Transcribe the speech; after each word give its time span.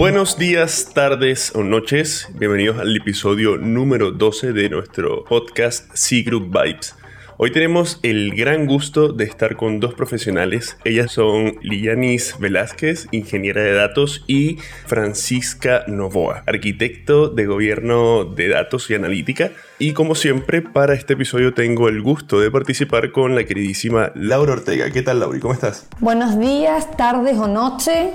Buenos 0.00 0.38
días, 0.38 0.92
tardes 0.94 1.52
o 1.54 1.62
noches. 1.62 2.26
Bienvenidos 2.32 2.78
al 2.78 2.96
episodio 2.96 3.58
número 3.58 4.10
12 4.10 4.54
de 4.54 4.70
nuestro 4.70 5.26
podcast 5.26 5.94
C 5.94 6.22
Group 6.22 6.44
Vibes. 6.46 6.94
Hoy 7.42 7.52
tenemos 7.52 8.00
el 8.02 8.34
gran 8.34 8.66
gusto 8.66 9.14
de 9.14 9.24
estar 9.24 9.56
con 9.56 9.80
dos 9.80 9.94
profesionales. 9.94 10.76
Ellas 10.84 11.10
son 11.10 11.54
Lianis 11.62 12.36
Velázquez, 12.38 13.08
ingeniera 13.12 13.62
de 13.62 13.72
datos, 13.72 14.22
y 14.26 14.58
Francisca 14.84 15.84
Novoa, 15.86 16.42
arquitecto 16.46 17.30
de 17.30 17.46
gobierno 17.46 18.26
de 18.26 18.48
datos 18.48 18.90
y 18.90 18.94
analítica. 18.94 19.52
Y 19.78 19.94
como 19.94 20.16
siempre, 20.16 20.60
para 20.60 20.92
este 20.92 21.14
episodio 21.14 21.54
tengo 21.54 21.88
el 21.88 22.02
gusto 22.02 22.40
de 22.40 22.50
participar 22.50 23.10
con 23.10 23.34
la 23.34 23.44
queridísima 23.44 24.12
Laura 24.14 24.52
Ortega. 24.52 24.90
¿Qué 24.90 25.00
tal, 25.00 25.20
Laura? 25.20 25.40
¿Cómo 25.40 25.54
estás? 25.54 25.88
Buenos 25.98 26.38
días, 26.38 26.94
tardes 26.98 27.38
o 27.38 27.48
noche. 27.48 28.10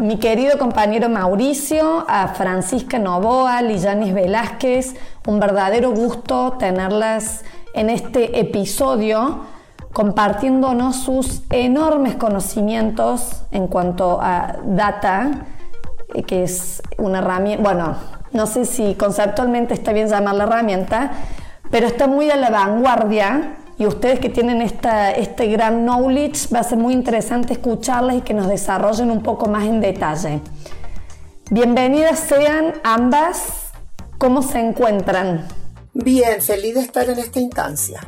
Mi 0.00 0.18
querido 0.18 0.58
compañero 0.58 1.08
Mauricio, 1.08 2.04
a 2.08 2.34
Francisca 2.34 2.98
Novoa, 2.98 3.62
Lianis 3.62 4.12
Velázquez. 4.12 4.96
Un 5.24 5.38
verdadero 5.38 5.90
gusto 5.90 6.56
tenerlas 6.58 7.44
en 7.76 7.90
este 7.90 8.40
episodio 8.40 9.40
compartiéndonos 9.92 10.96
sus 10.96 11.42
enormes 11.50 12.16
conocimientos 12.16 13.42
en 13.50 13.68
cuanto 13.68 14.18
a 14.20 14.56
data, 14.64 15.46
eh, 16.14 16.22
que 16.22 16.42
es 16.42 16.82
una 16.98 17.18
herramienta, 17.18 17.62
bueno, 17.62 17.96
no 18.32 18.46
sé 18.46 18.64
si 18.64 18.94
conceptualmente 18.94 19.74
está 19.74 19.92
bien 19.92 20.08
llamar 20.08 20.34
la 20.34 20.44
herramienta, 20.44 21.12
pero 21.70 21.86
está 21.86 22.06
muy 22.06 22.30
a 22.30 22.36
la 22.36 22.50
vanguardia 22.50 23.56
y 23.78 23.86
ustedes 23.86 24.20
que 24.20 24.30
tienen 24.30 24.62
esta, 24.62 25.10
este 25.10 25.46
gran 25.48 25.84
knowledge, 25.84 26.48
va 26.54 26.60
a 26.60 26.62
ser 26.62 26.78
muy 26.78 26.94
interesante 26.94 27.52
escucharles 27.52 28.16
y 28.16 28.20
que 28.22 28.32
nos 28.32 28.48
desarrollen 28.48 29.10
un 29.10 29.22
poco 29.22 29.48
más 29.48 29.64
en 29.64 29.80
detalle. 29.80 30.40
Bienvenidas 31.50 32.20
sean 32.20 32.74
ambas, 32.84 33.70
¿cómo 34.18 34.42
se 34.42 34.60
encuentran? 34.60 35.46
Bien, 36.04 36.42
feliz 36.42 36.74
de 36.74 36.80
estar 36.80 37.08
en 37.08 37.18
esta 37.18 37.40
instancia. 37.40 38.00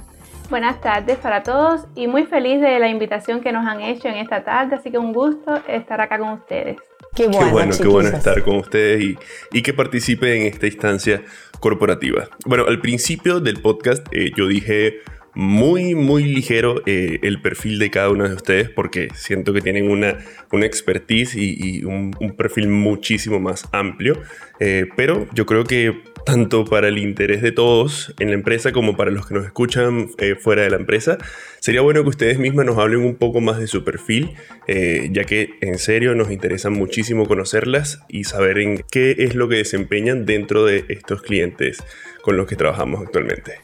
Buenas 0.50 0.78
tardes 0.82 1.16
para 1.16 1.42
todos 1.42 1.86
y 1.94 2.06
muy 2.06 2.26
feliz 2.26 2.60
de 2.60 2.78
la 2.78 2.88
invitación 2.88 3.40
que 3.40 3.50
nos 3.50 3.66
han 3.66 3.80
hecho 3.80 4.08
en 4.08 4.16
esta 4.16 4.44
tarde, 4.44 4.76
así 4.76 4.90
que 4.90 4.98
un 4.98 5.14
gusto 5.14 5.62
estar 5.66 5.98
acá 5.98 6.18
con 6.18 6.34
ustedes. 6.34 6.76
Qué 7.16 7.26
bueno, 7.28 7.46
qué 7.46 7.52
bueno, 7.52 7.74
qué 7.80 7.88
bueno 7.88 8.08
estar 8.10 8.42
con 8.44 8.56
ustedes 8.56 9.02
y, 9.02 9.18
y, 9.52 9.62
que 9.62 9.72
participen 9.72 10.42
en 10.42 10.46
esta 10.48 10.66
instancia 10.66 11.22
corporativa. 11.60 12.28
Bueno, 12.44 12.66
al 12.68 12.78
principio 12.80 13.40
del 13.40 13.62
podcast 13.62 14.06
eh, 14.12 14.32
yo 14.36 14.46
dije 14.46 15.00
muy, 15.38 15.94
muy 15.94 16.24
ligero 16.24 16.82
eh, 16.84 17.20
el 17.22 17.40
perfil 17.40 17.78
de 17.78 17.90
cada 17.90 18.10
uno 18.10 18.28
de 18.28 18.34
ustedes 18.34 18.70
porque 18.70 19.08
siento 19.14 19.52
que 19.52 19.60
tienen 19.60 19.88
una, 19.88 20.18
una 20.50 20.66
expertise 20.66 21.36
y, 21.36 21.84
un, 21.84 22.10
perfil 22.36 22.68
muchísimo 22.68 23.38
más 23.38 23.68
amplio. 23.70 24.20
Eh, 24.58 24.86
pero 24.96 25.28
yo 25.34 25.46
creo 25.46 25.62
que 25.62 26.02
tanto 26.24 26.64
para 26.64 26.88
el 26.88 26.98
interés 26.98 27.42
de 27.42 27.52
todos 27.52 28.14
en 28.18 28.28
la 28.28 28.34
empresa 28.34 28.72
como 28.72 28.96
para 28.96 29.10
los 29.10 29.26
que 29.26 29.34
nos 29.34 29.44
escuchan 29.44 30.10
eh, 30.18 30.34
fuera 30.34 30.62
de 30.62 30.70
la 30.70 30.76
empresa. 30.76 31.18
Sería 31.60 31.80
bueno 31.80 32.02
que 32.02 32.08
ustedes 32.10 32.38
mismas 32.38 32.66
nos 32.66 32.78
hablen 32.78 33.00
un 33.00 33.16
poco 33.16 33.40
más 33.40 33.58
de 33.58 33.66
su 33.66 33.84
perfil, 33.84 34.36
eh, 34.66 35.08
ya 35.12 35.24
que 35.24 35.50
en 35.60 35.78
serio 35.78 36.14
nos 36.14 36.30
interesa 36.30 36.70
muchísimo 36.70 37.26
conocerlas 37.26 38.00
y 38.08 38.24
saber 38.24 38.58
en 38.58 38.84
qué 38.90 39.16
es 39.18 39.34
lo 39.34 39.48
que 39.48 39.56
desempeñan 39.56 40.26
dentro 40.26 40.64
de 40.64 40.84
estos 40.88 41.22
clientes 41.22 41.82
con 42.22 42.36
los 42.36 42.46
que 42.46 42.56
trabajamos 42.56 43.02
actualmente. 43.02 43.60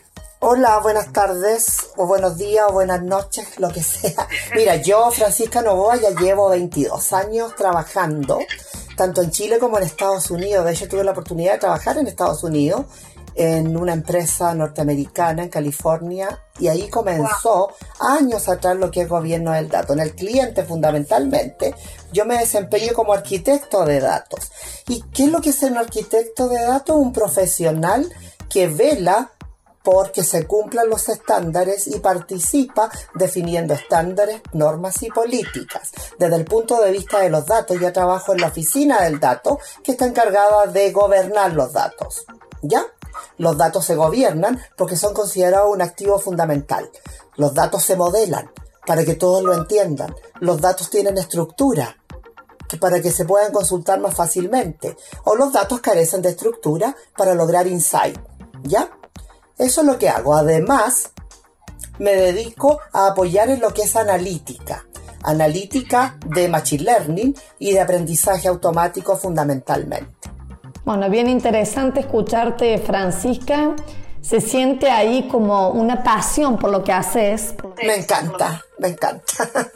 Hola, 0.47 0.79
buenas 0.83 1.11
tardes, 1.11 1.91
o 1.97 2.07
buenos 2.07 2.37
días, 2.37 2.67
o 2.69 2.73
buenas 2.75 3.03
noches, 3.03 3.59
lo 3.59 3.71
que 3.71 3.83
sea. 3.83 4.29
Mira, 4.55 4.77
yo, 4.77 5.11
Francisca 5.11 5.63
Novoa, 5.63 5.97
ya 5.97 6.11
llevo 6.11 6.51
22 6.51 7.13
años 7.15 7.57
trabajando 7.57 8.41
tanto 8.97 9.23
en 9.23 9.31
Chile 9.31 9.59
como 9.59 9.79
en 9.79 9.85
Estados 9.85 10.31
Unidos. 10.31 10.65
De 10.65 10.73
hecho, 10.73 10.89
tuve 10.89 11.05
la 11.05 11.13
oportunidad 11.13 11.55
de 11.55 11.59
trabajar 11.59 11.99
en 11.99 12.07
Estados 12.07 12.43
Unidos 12.45 12.87
en 13.35 13.77
una 13.77 13.93
empresa 13.93 14.55
norteamericana 14.55 15.43
en 15.43 15.49
California 15.49 16.41
y 16.59 16.69
ahí 16.69 16.89
comenzó 16.89 17.73
años 17.99 18.49
atrás 18.49 18.77
lo 18.77 18.91
que 18.91 19.03
es 19.03 19.09
gobierno 19.09 19.51
del 19.53 19.69
dato. 19.69 19.93
En 19.93 20.01
el 20.01 20.15
cliente 20.15 20.63
fundamentalmente 20.63 21.75
yo 22.13 22.25
me 22.27 22.39
desempeño 22.39 22.93
como 22.95 23.13
arquitecto 23.13 23.85
de 23.85 24.01
datos. 24.01 24.53
¿Y 24.89 25.03
qué 25.13 25.25
es 25.25 25.31
lo 25.31 25.41
que 25.41 25.51
es 25.51 25.63
un 25.63 25.77
arquitecto 25.77 26.49
de 26.49 26.63
datos? 26.63 26.97
Un 26.97 27.13
profesional 27.13 28.09
que 28.49 28.69
vela 28.69 29.33
porque 29.85 30.25
se 30.25 30.47
cumplan 30.47 30.89
los 30.89 31.09
estándares 31.11 31.87
y 31.87 32.01
participa 32.01 32.91
definiendo 33.15 33.75
estándares, 33.75 34.41
normas 34.53 35.01
y 35.03 35.11
políticas. 35.11 35.93
Desde 36.19 36.37
el 36.37 36.47
punto 36.47 36.81
de 36.81 36.91
vista 36.91 37.21
de 37.21 37.29
los 37.29 37.47
datos, 37.47 37.79
ya 37.79 37.93
trabajo 37.93 38.33
en 38.33 38.41
la 38.41 38.49
oficina 38.49 39.03
del 39.03 39.21
dato 39.21 39.61
que 39.85 39.93
está 39.93 40.07
encargada 40.07 40.67
de 40.67 40.91
gobernar 40.91 41.53
los 41.53 41.73
datos. 41.75 42.25
¿Ya? 42.63 42.83
Los 43.37 43.59
datos 43.59 43.85
se 43.85 43.95
gobiernan 43.95 44.59
porque 44.77 44.97
son 44.97 45.13
considerados 45.13 45.71
un 45.71 45.83
activo 45.83 46.19
fundamental. 46.19 46.91
Los 47.37 47.53
datos 47.53 47.85
se 47.85 47.95
modelan 47.95 48.51
para 48.87 49.05
que 49.05 49.15
todos 49.15 49.45
lo 49.45 49.53
entiendan. 49.53 50.15
Los 50.41 50.63
datos 50.63 50.89
tienen 50.89 51.19
estructura 51.19 51.99
para 52.81 53.03
que 53.03 53.13
se 53.13 53.27
puedan 53.27 53.53
consultar 53.53 54.01
más 54.01 54.15
fácilmente. 54.15 54.97
O 55.25 55.37
los 55.37 55.53
datos 55.53 55.81
carecen 55.81 56.23
de 56.23 56.31
estructura 56.31 56.97
para 57.17 57.35
lograr 57.35 57.67
insight. 57.67 58.19
¿Ya? 58.63 58.91
Eso 59.59 59.81
es 59.81 59.87
lo 59.87 59.99
que 59.99 60.09
hago. 60.09 60.35
Además, 60.35 61.13
me 61.99 62.15
dedico 62.15 62.81
a 62.93 63.09
apoyar 63.09 63.51
en 63.51 63.61
lo 63.61 63.73
que 63.73 63.83
es 63.83 63.97
analítica. 63.97 64.85
Analítica 65.23 66.19
de 66.27 66.49
Machine 66.49 66.85
Learning 66.85 67.35
y 67.59 67.73
de 67.73 67.81
aprendizaje 67.81 68.49
automático 68.49 69.17
fundamentalmente. 69.17 70.31
Bueno, 70.85 71.09
bien 71.09 71.29
interesante 71.29 72.01
escucharte, 72.01 72.77
Francisca. 72.79 73.75
Se 74.21 74.41
siente 74.41 74.91
ahí 74.91 75.29
como 75.29 75.71
una 75.71 76.03
pasión 76.03 76.59
por 76.59 76.71
lo 76.71 76.83
que 76.83 76.93
haces. 76.93 77.55
Me 77.83 77.97
encanta, 77.97 78.63
me 78.79 78.89
encanta. 78.89 79.33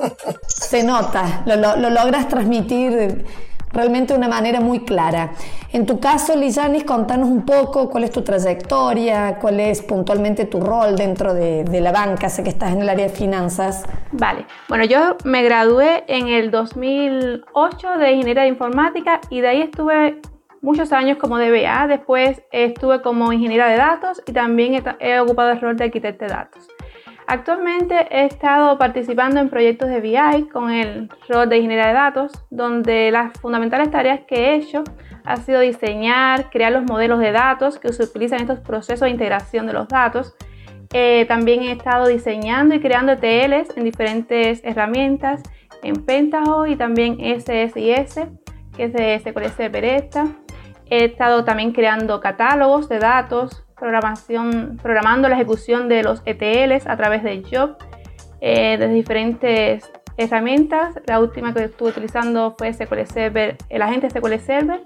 Se 0.47 0.83
nota, 0.83 1.43
lo, 1.47 1.57
lo 1.77 1.91
logras 1.91 2.29
transmitir 2.29 3.25
realmente 3.73 4.13
de 4.13 4.19
una 4.19 4.29
manera 4.29 4.61
muy 4.61 4.81
clara. 4.81 5.33
En 5.73 5.87
tu 5.87 6.01
caso, 6.01 6.35
Lijanis, 6.37 6.85
contanos 6.85 7.29
un 7.29 7.45
poco 7.45 7.91
cuál 7.91 8.05
es 8.05 8.11
tu 8.11 8.23
trayectoria, 8.23 9.39
cuál 9.41 9.61
es 9.61 9.83
puntualmente 9.83 10.47
tu 10.47 10.61
rol 10.61 10.97
dentro 10.97 11.35
de, 11.35 11.65
la 11.79 11.93
banca, 11.93 12.29
sé 12.29 12.43
que 12.43 12.49
estás 12.49 12.73
en 12.73 12.83
el 12.83 12.89
área 12.89 13.07
de 13.07 13.13
finanzas. 13.13 13.85
Vale, 14.13 14.47
bueno, 14.69 14.85
yo 14.85 15.17
me 15.25 15.43
gradué 15.43 16.05
en 16.09 16.29
el 16.29 16.51
2008 16.51 17.99
de 17.99 18.13
Ingeniería 18.13 18.43
de 18.43 18.49
Informática 18.49 19.21
y 19.31 19.41
de 19.41 19.49
ahí 19.49 19.63
estuve 19.63 20.21
muchos 20.61 20.93
años 20.93 21.19
como 21.19 21.39
DBA, 21.39 21.87
después 21.87 22.43
estuve 22.51 23.01
como 23.03 23.33
ingeniera 23.33 23.69
de 23.69 23.77
datos 23.77 24.23
y 24.27 24.33
también 24.33 24.83
he, 25.01 25.21
ocupado 25.21 25.51
el 25.51 25.61
rol 25.61 25.77
de 25.77 25.85
arquitecto 25.85 26.25
de 26.25 26.31
datos. 26.31 26.69
Actualmente 27.31 27.95
he 28.11 28.25
estado 28.25 28.79
participando 28.79 29.39
en 29.39 29.51
proyectos 29.51 29.91
de 29.91 30.01
BI 30.01 30.49
con 30.51 30.71
el 30.71 31.11
rol 31.29 31.47
de 31.51 31.59
ingeniería 31.59 31.89
de 31.89 31.93
datos, 31.93 32.33
donde 32.49 33.11
las 33.11 33.39
fundamentales 33.39 33.91
tareas 33.91 34.21
que 34.27 34.35
he 34.35 34.55
hecho 34.55 34.83
ha 35.27 35.37
sido 35.37 35.61
diseñar, 35.61 36.49
crear 36.49 36.73
los 36.73 36.85
modelos 36.85 37.19
de 37.21 37.33
datos 37.33 37.79
que 37.79 37.93
se 37.93 38.05
utilizan 38.05 38.39
en 38.39 38.49
estos 38.49 38.61
procesos 38.61 39.03
de 39.03 39.11
integración 39.11 39.67
de 39.67 39.75
los 39.75 39.89
datos. 39.89 40.35
Eh, 40.95 41.27
también 41.29 41.65
he 41.65 41.73
estado 41.73 42.07
diseñando 42.07 42.75
y 42.75 42.81
creando 42.81 43.13
ETLs 43.13 43.77
en 43.77 43.85
diferentes 43.85 44.63
herramientas, 44.65 45.43
en 45.83 46.07
Pentaho 46.07 46.67
y 46.67 46.77
también 46.77 47.19
SSIS, 47.21 48.27
que 48.75 48.85
es 48.85 48.93
de 48.95 49.19
SQL 49.19 49.51
Server 49.55 49.85
He 50.87 51.05
estado 51.05 51.45
también 51.45 51.73
creando 51.73 52.21
catálogos 52.21 52.89
de 52.89 52.99
datos, 53.01 53.68
programación, 53.79 54.79
programando 54.83 55.29
la 55.29 55.37
ejecución 55.37 55.89
de 55.89 56.03
los 56.03 56.23
ETLs 56.25 56.87
a 56.87 56.97
través 56.97 57.23
de 57.23 57.43
Job 57.51 57.77
eh, 58.41 58.77
de 58.79 58.89
diferentes 58.89 59.91
herramientas. 60.17 61.01
La 61.07 61.21
última 61.21 61.55
que 61.55 61.65
estuve 61.65 61.91
utilizando 61.91 62.55
fue 62.59 62.73
SQL 62.73 63.07
Server, 63.07 63.57
el 63.69 63.83
agente 63.83 64.11
SQL 64.11 64.39
Server. 64.39 64.83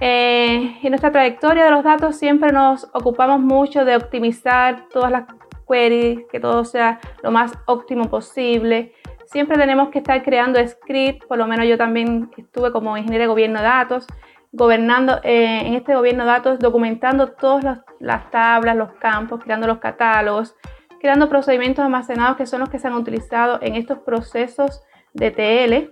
Eh, 0.00 0.76
en 0.82 0.90
nuestra 0.90 1.12
trayectoria 1.12 1.64
de 1.64 1.70
los 1.70 1.84
datos 1.84 2.16
siempre 2.16 2.50
nos 2.50 2.88
ocupamos 2.94 3.40
mucho 3.40 3.84
de 3.84 3.94
optimizar 3.94 4.88
todas 4.88 5.10
las 5.12 5.24
queries, 5.68 6.20
que 6.30 6.40
todo 6.40 6.64
sea 6.64 7.00
lo 7.22 7.30
más 7.30 7.52
óptimo 7.66 8.10
posible. 8.10 8.92
Siempre 9.26 9.56
tenemos 9.56 9.88
que 9.90 9.98
estar 9.98 10.22
creando 10.22 10.64
scripts, 10.66 11.26
por 11.26 11.38
lo 11.38 11.46
menos 11.46 11.66
yo 11.66 11.78
también 11.78 12.30
estuve 12.36 12.72
como 12.72 12.96
ingeniero 12.96 13.22
de 13.22 13.28
gobierno 13.28 13.60
de 13.60 13.64
datos, 13.64 14.06
gobernando 14.54 15.20
eh, 15.24 15.66
en 15.66 15.74
este 15.74 15.94
gobierno 15.94 16.24
de 16.24 16.30
datos, 16.30 16.58
documentando 16.60 17.32
todas 17.32 17.80
las, 17.98 18.30
tablas, 18.30 18.76
los 18.76 18.92
campos, 18.92 19.42
creando 19.42 19.66
los 19.66 19.78
catálogos, 19.78 20.54
creando 21.00 21.28
procedimientos 21.28 21.84
almacenados 21.84 22.36
que 22.36 22.46
son 22.46 22.60
los 22.60 22.68
que 22.68 22.78
se 22.78 22.86
han 22.86 22.94
utilizado 22.94 23.58
en 23.60 23.74
estos 23.74 23.98
procesos 23.98 24.82
de 25.12 25.30
TL. 25.32 25.90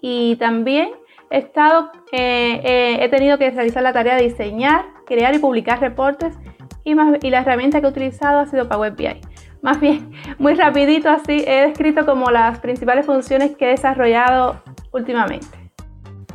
Y 0.00 0.36
también 0.36 0.90
he, 1.28 1.38
estado, 1.38 1.90
eh, 2.12 2.60
eh, 2.62 2.98
he 3.00 3.08
tenido 3.08 3.36
que 3.36 3.50
realizar 3.50 3.82
la 3.82 3.92
tarea 3.92 4.14
de 4.14 4.22
diseñar, 4.22 4.84
crear 5.04 5.34
y 5.34 5.40
publicar 5.40 5.80
reportes 5.80 6.38
y, 6.84 6.92
y 6.92 7.30
la 7.30 7.40
herramienta 7.40 7.80
que 7.80 7.86
he 7.86 7.90
utilizado 7.90 8.38
ha 8.38 8.46
sido 8.46 8.68
Power 8.68 8.92
BI. 8.92 9.20
Más 9.60 9.80
bien, 9.80 10.12
muy 10.38 10.54
rapidito 10.54 11.10
así, 11.10 11.44
he 11.46 11.66
descrito 11.66 12.06
como 12.06 12.30
las 12.30 12.60
principales 12.60 13.06
funciones 13.06 13.56
que 13.56 13.66
he 13.66 13.70
desarrollado 13.70 14.62
últimamente. 14.92 15.59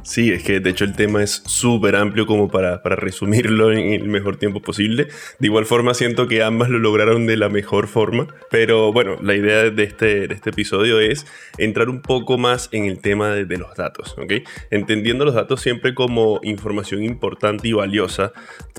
Sí, 0.06 0.31
es 0.31 0.44
que 0.44 0.60
de 0.60 0.69
hecho 0.69 0.86
el 0.86 0.94
tema 0.94 1.24
es 1.24 1.42
súper 1.48 1.96
amplio 1.96 2.28
como 2.28 2.48
para, 2.48 2.84
para, 2.84 2.96
resumirlo 2.96 3.72
en 3.72 3.92
el 3.92 4.07
mejor 4.07 4.38
tiempo 4.38 4.62
posible. 4.62 5.07
De 5.40 5.48
igual 5.48 5.66
forma 5.66 5.96
siento 5.96 6.28
que 6.28 6.44
ambas 6.44 6.69
lo 6.69 6.78
lograron 6.78 7.25
de 7.25 7.36
la 7.38 7.50
mejor 7.50 7.88
forma, 7.88 8.28
pero 8.52 8.94
bueno, 8.94 9.18
la 9.24 9.34
idea 9.34 9.72
de 9.72 9.84
este, 9.84 10.31
este 10.31 10.52
episodio 10.52 11.00
es 11.00 11.25
entrar 11.57 11.90
un 11.90 12.04
poco 12.04 12.38
más 12.38 12.69
en 12.72 12.86
el 12.86 13.00
tema 13.00 13.31
de, 13.31 13.57
los 13.57 13.75
datos, 13.75 14.16
¿ok? 14.19 14.48
Entendiendo 14.69 15.25
los 15.25 15.34
datos 15.34 15.60
siempre 15.62 15.96
como 15.96 16.40
información 16.44 17.04
importante 17.04 17.68
y 17.68 17.74
valiosa 17.74 18.31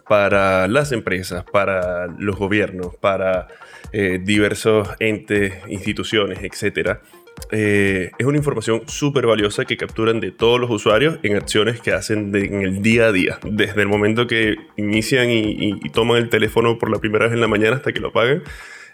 para 0.09 0.69
las 0.69 0.93
empresas, 0.93 1.45
para 1.51 2.07
los 2.07 2.37
gobiernos, 2.37 2.95
para 2.95 3.49
eh, 3.93 4.21
diversos 4.23 4.91
entes, 5.01 5.55
instituciones, 5.67 6.39
etcétera. 6.45 7.03
Eh, 7.51 8.11
es 8.19 8.27
una 8.27 8.39
información 8.39 8.83
súper 8.87 9.27
valiosa 9.27 9.65
que 9.65 9.77
capturan 9.77 10.21
de 10.21 10.33
todos 10.33 10.59
los 10.61 10.71
usuarios 10.71 11.19
en 11.23 11.37
acciones 11.37 11.81
que 11.81 11.93
hacen 11.93 12.35
en 12.35 12.63
el 12.63 12.83
día 12.83 13.07
a 13.07 13.13
día, 13.13 13.39
desde 13.45 13.83
el 13.83 13.89
momento 13.89 14.27
que 14.27 14.57
inician 14.77 15.31
y, 15.31 15.77
toman 15.91 16.19
el 16.19 16.29
teléfono 16.29 16.79
por 16.79 16.91
la 16.91 16.99
primera 16.99 17.27
vez 17.27 17.35
en 17.35 17.41
la 17.41 17.49
mañana 17.49 17.77
hasta 17.77 17.93
que 17.93 18.01
lo 18.01 18.13
pagan. 18.13 18.43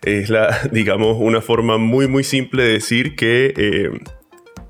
Es 0.05 0.29
la, 0.29 0.69
digamos, 0.73 1.17
una 1.19 1.41
forma 1.41 1.79
muy, 1.79 2.09
muy 2.09 2.25
simple 2.25 2.63
de 2.65 2.73
decir 2.75 3.17
que 3.17 3.55
eh, 3.57 3.91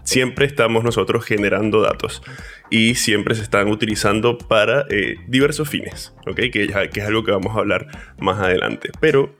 siempre 0.04 0.46
estamos 0.46 0.84
nosotros 0.84 1.24
generando 1.24 1.80
datos 1.80 2.22
y 2.70 2.94
siempre 2.94 3.34
se 3.34 3.42
están 3.42 3.68
utilizando 3.68 4.38
para 4.38 4.86
eh, 4.90 5.16
diversos 5.26 5.68
fines, 5.68 6.14
¿ok? 6.26 6.36
Que, 6.36 6.88
que 6.92 7.00
es 7.00 7.06
algo 7.06 7.24
que 7.24 7.32
vamos 7.32 7.56
a 7.56 7.60
hablar 7.60 7.88
más 8.18 8.38
adelante. 8.40 8.90
Pero 9.00 9.34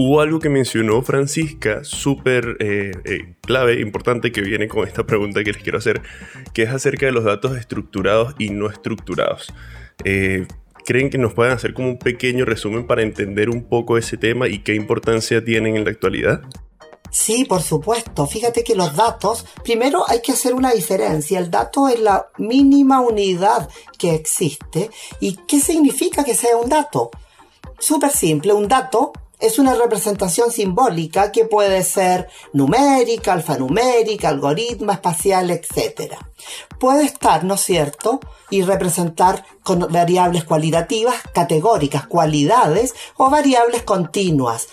Hubo 0.00 0.20
algo 0.20 0.38
que 0.38 0.48
mencionó 0.48 1.02
Francisca, 1.02 1.82
súper 1.82 2.56
eh, 2.60 2.92
eh, 3.04 3.34
clave, 3.40 3.80
importante, 3.80 4.30
que 4.30 4.42
viene 4.42 4.68
con 4.68 4.86
esta 4.86 5.04
pregunta 5.04 5.42
que 5.42 5.52
les 5.52 5.60
quiero 5.60 5.78
hacer, 5.78 6.02
que 6.54 6.62
es 6.62 6.70
acerca 6.70 7.06
de 7.06 7.10
los 7.10 7.24
datos 7.24 7.56
estructurados 7.56 8.36
y 8.38 8.50
no 8.50 8.70
estructurados. 8.70 9.52
Eh, 10.04 10.46
¿Creen 10.86 11.10
que 11.10 11.18
nos 11.18 11.34
pueden 11.34 11.52
hacer 11.52 11.74
como 11.74 11.88
un 11.88 11.98
pequeño 11.98 12.44
resumen 12.44 12.86
para 12.86 13.02
entender 13.02 13.50
un 13.50 13.64
poco 13.64 13.98
ese 13.98 14.16
tema 14.16 14.46
y 14.46 14.60
qué 14.60 14.76
importancia 14.76 15.44
tienen 15.44 15.76
en 15.76 15.84
la 15.84 15.90
actualidad? 15.90 16.42
Sí, 17.10 17.44
por 17.44 17.62
supuesto. 17.62 18.24
Fíjate 18.28 18.62
que 18.62 18.76
los 18.76 18.94
datos, 18.94 19.46
primero 19.64 20.08
hay 20.08 20.22
que 20.22 20.30
hacer 20.30 20.54
una 20.54 20.70
diferencia. 20.70 21.40
El 21.40 21.50
dato 21.50 21.88
es 21.88 21.98
la 21.98 22.28
mínima 22.38 23.00
unidad 23.00 23.68
que 23.98 24.14
existe. 24.14 24.90
¿Y 25.18 25.38
qué 25.48 25.58
significa 25.58 26.22
que 26.22 26.36
sea 26.36 26.56
un 26.56 26.68
dato? 26.68 27.10
Súper 27.80 28.10
simple, 28.10 28.52
un 28.52 28.68
dato 28.68 29.12
es 29.38 29.58
una 29.58 29.74
representación 29.74 30.50
simbólica 30.50 31.30
que 31.30 31.44
puede 31.44 31.82
ser 31.84 32.28
numérica, 32.52 33.32
alfanumérica, 33.32 34.28
algoritmo 34.28 34.92
espacial, 34.92 35.50
etc. 35.50 36.14
Puede 36.80 37.04
estar, 37.04 37.44
¿no 37.44 37.54
es 37.54 37.60
cierto?, 37.60 38.20
y 38.50 38.62
representar 38.62 39.44
con 39.62 39.86
variables 39.90 40.44
cualitativas, 40.44 41.16
categóricas, 41.34 42.06
cualidades 42.06 42.94
o 43.16 43.30
variables 43.30 43.82
continuas, 43.82 44.68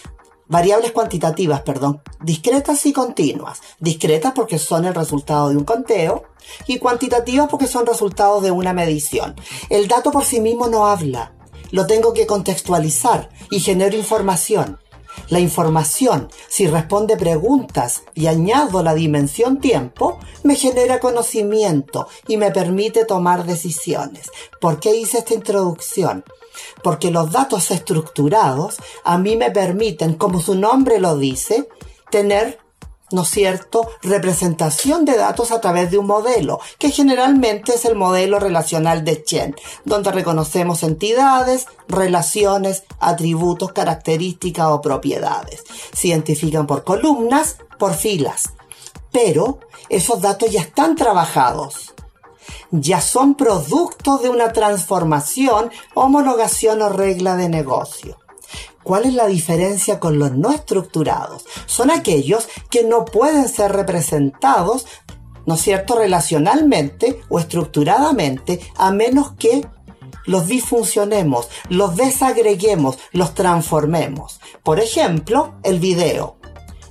variables 0.48 0.92
cuantitativas, 0.92 1.62
perdón, 1.62 2.02
discretas 2.22 2.86
y 2.86 2.94
continuas. 2.94 3.62
Discretas 3.80 4.34
porque 4.34 4.60
son 4.60 4.86
el 4.86 4.96
resultado 4.96 5.50
de 5.50 5.58
un 5.58 5.66
conteo 5.66 6.24
y 6.68 6.80
cuantitativas 6.80 7.50
porque 7.50 7.68
son 7.68 7.86
resultados 7.86 8.42
de 8.44 8.52
una 8.52 8.74
medición. 8.74 9.36
El 9.70 9.88
dato 9.88 10.12
por 10.12 10.26
sí 10.26 10.40
mismo 10.40 10.68
no 10.68 10.88
habla 10.88 11.34
lo 11.72 11.88
tengo 11.88 12.14
que 12.14 12.28
contextualizar 12.28 13.30
y 13.50 13.60
genero 13.60 13.96
información. 13.96 14.80
La 15.30 15.40
información, 15.40 16.30
si 16.48 16.68
responde 16.68 17.18
preguntas 17.18 18.04
y 18.14 18.28
añado 18.28 18.84
la 18.84 18.94
dimensión 18.94 19.60
tiempo, 19.60 20.20
me 20.44 20.56
genera 20.56 21.00
conocimiento 21.00 22.08
y 22.28 22.38
me 22.38 22.52
permite 22.52 23.06
tomar 23.06 23.46
decisiones. 23.46 24.30
¿Por 24.60 24.80
qué 24.80 24.96
hice 24.96 25.20
esta 25.20 25.34
introducción? 25.34 26.24
Porque 26.84 27.12
los 27.12 27.32
datos 27.32 27.72
estructurados 27.72 28.78
a 29.04 29.18
mí 29.18 29.36
me 29.36 29.52
permiten, 29.52 30.14
como 30.14 30.42
su 30.42 30.56
nombre 30.56 31.00
lo 31.00 31.18
dice, 31.18 31.68
tener 32.12 32.60
¿no 33.12 33.22
es 33.22 33.30
cierto?, 33.30 33.88
representación 34.02 35.06
de 35.06 35.18
datos 35.18 35.52
a 35.52 35.62
través 35.62 35.92
de 35.92 35.98
un 35.98 36.07
modelo, 36.07 36.60
que 36.80 36.90
generalmente 36.90 37.75
es 37.75 37.86
el 37.86 37.96
modelo 37.96 38.40
relacional 38.40 39.04
de 39.04 39.24
Chen, 39.24 39.56
donde 39.84 40.12
reconocemos 40.12 40.84
entidades, 40.84 41.68
relaciones, 41.88 42.84
atributos, 43.00 43.74
características 43.74 44.68
o 44.68 44.81
propiedades. 44.81 45.63
Se 45.94 46.07
identifican 46.07 46.68
por 46.68 46.84
columnas, 46.84 47.57
por 47.78 47.94
filas. 47.94 48.54
Pero 49.12 49.60
esos 49.90 50.22
datos 50.22 50.52
ya 50.52 50.62
están 50.62 50.96
trabajados. 50.96 51.94
Ya 52.72 53.00
son 53.02 53.36
productos 53.36 54.22
de 54.22 54.30
una 54.30 54.52
transformación, 54.52 55.72
homologación 55.94 56.81
o 56.81 56.90
regla 56.90 57.36
de 57.36 57.50
negocio. 57.50 58.18
¿Cuál 58.86 59.06
es 59.06 59.16
la 59.16 59.26
diferencia 59.26 60.00
con 60.00 60.20
los 60.20 60.34
no 60.34 60.52
estructurados? 60.52 61.44
Son 61.66 61.90
aquellos 61.90 62.48
que 62.70 62.84
no 62.84 63.04
pueden 63.04 63.50
ser 63.50 63.72
representados, 63.72 64.86
¿no 65.48 65.56
es 65.56 65.62
cierto?, 65.62 65.96
relacionalmente 65.96 67.20
o 67.28 67.40
estructuradamente, 67.40 68.60
a 68.78 68.92
menos 68.92 69.32
que 69.40 69.68
los 70.28 70.46
disfuncionemos, 70.46 71.50
los 71.68 71.96
desagreguemos, 71.96 73.00
los 73.12 73.34
transformemos. 73.34 74.40
Por 74.62 74.80
ejemplo, 74.80 75.56
el 75.64 75.80
video. 75.80 76.38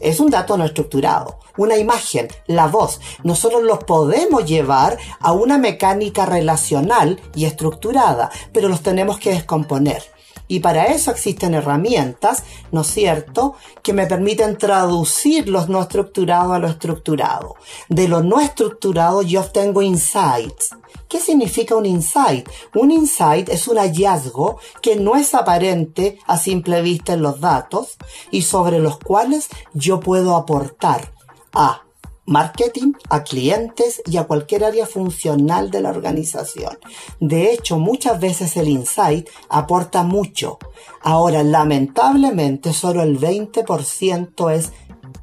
Es 0.00 0.19
un 0.19 0.31
dato 0.31 0.56
no 0.56 0.64
estructurado. 0.64 1.38
Una 1.56 1.76
imagen, 1.76 2.26
la 2.49 2.67
voz, 2.67 3.00
nosotros 3.23 3.62
los 3.62 3.85
podemos 3.85 4.44
llevar 4.47 4.99
a 5.20 5.31
una 5.31 5.58
mecánica 5.58 6.26
relacional 6.26 7.20
y 7.37 7.44
estructurada, 7.44 8.32
pero 8.52 8.69
los 8.69 8.81
tenemos 8.82 9.20
que 9.20 9.31
descomponer. 9.31 10.13
Y 10.46 10.61
para 10.61 10.87
eso 10.87 11.11
existen 11.11 11.55
herramientas, 11.55 12.43
¿no 12.70 12.82
es 12.82 12.88
cierto?, 12.88 13.55
que 13.82 13.93
me 13.93 14.06
permiten 14.06 14.58
traducir 14.58 15.49
los 15.49 15.69
no 15.69 15.81
estructurados 15.81 16.52
a 16.52 16.58
lo 16.58 16.69
estructurado. 16.69 17.55
De 17.88 18.08
lo 18.08 18.23
no 18.23 18.41
estructurado 18.41 19.23
yo 19.23 19.41
obtengo 19.41 19.81
insights. 19.81 20.70
¿Qué 21.08 21.20
significa 21.20 21.76
un 21.76 21.87
insight? 21.87 22.49
Un 22.75 22.91
insight 22.91 23.49
es 23.49 23.69
un 23.69 23.79
hallazgo 23.79 24.58
que 24.82 24.96
no 24.96 25.17
es 25.17 25.35
aparente 25.35 26.19
a 26.26 26.37
simple 26.37 26.82
vista 26.82 27.14
en 27.14 27.23
los 27.23 27.40
datos 27.40 27.97
y 28.31 28.43
sobre 28.43 28.81
los 28.81 28.99
cuales 28.99 29.49
yo 29.73 30.00
puedo 30.00 30.37
aportar 30.37 31.12
a 31.52 31.84
marketing, 32.26 32.93
a 33.11 33.23
clientes 33.23 34.02
y 34.07 34.16
a 34.16 34.25
cualquier 34.25 34.64
área 34.64 34.87
funcional 34.87 35.71
de 35.71 35.81
la 35.81 35.90
organización. 35.90 36.78
De 37.21 37.52
hecho, 37.52 37.78
muchas 37.78 38.21
veces 38.21 38.57
el 38.57 38.69
insight 38.69 39.28
aporta 39.49 40.02
mucho. 40.02 40.59
Ahora, 41.02 41.43
lamentablemente, 41.43 42.73
solo 42.73 43.02
el 43.02 43.19
20% 43.19 44.52
es 44.52 44.73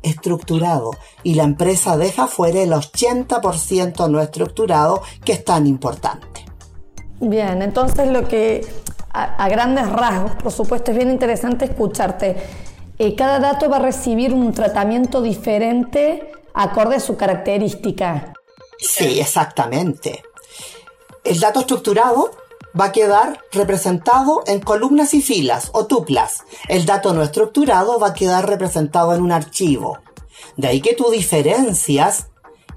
estructurado 0.03 0.91
y 1.23 1.35
la 1.35 1.43
empresa 1.43 1.97
deja 1.97 2.27
fuera 2.27 2.61
el 2.61 2.71
80% 2.71 4.09
no 4.09 4.19
estructurado 4.19 5.01
que 5.23 5.33
es 5.33 5.45
tan 5.45 5.67
importante. 5.67 6.45
Bien, 7.19 7.61
entonces 7.61 8.09
lo 8.09 8.27
que 8.27 8.65
a, 9.13 9.47
grandes 9.49 9.87
rasgos, 9.89 10.31
por 10.41 10.51
supuesto, 10.51 10.91
es 10.91 10.97
bien 10.97 11.11
interesante 11.11 11.65
escucharte. 11.65 12.37
Eh, 12.97 13.15
cada 13.15 13.39
dato 13.39 13.69
va 13.69 13.77
a 13.77 13.81
recibir 13.81 14.33
un 14.33 14.53
tratamiento 14.53 15.21
diferente 15.21 16.31
acorde 16.53 16.95
a 16.95 16.99
su 16.99 17.17
característica. 17.17 18.33
Sí, 18.77 19.19
exactamente. 19.19 20.23
El 21.23 21.39
dato 21.39 21.61
estructurado 21.61 22.31
va 22.79 22.85
a 22.85 22.91
quedar 22.91 23.39
representado 23.51 24.43
en 24.47 24.59
columnas 24.59 25.13
y 25.13 25.21
filas 25.21 25.69
o 25.73 25.85
tuplas. 25.85 26.43
El 26.67 26.85
dato 26.85 27.13
no 27.13 27.21
estructurado 27.21 27.99
va 27.99 28.07
a 28.07 28.13
quedar 28.13 28.47
representado 28.47 29.13
en 29.13 29.21
un 29.21 29.31
archivo. 29.31 29.99
De 30.57 30.67
ahí 30.67 30.81
que 30.81 30.95
tú 30.95 31.09
diferencias 31.11 32.27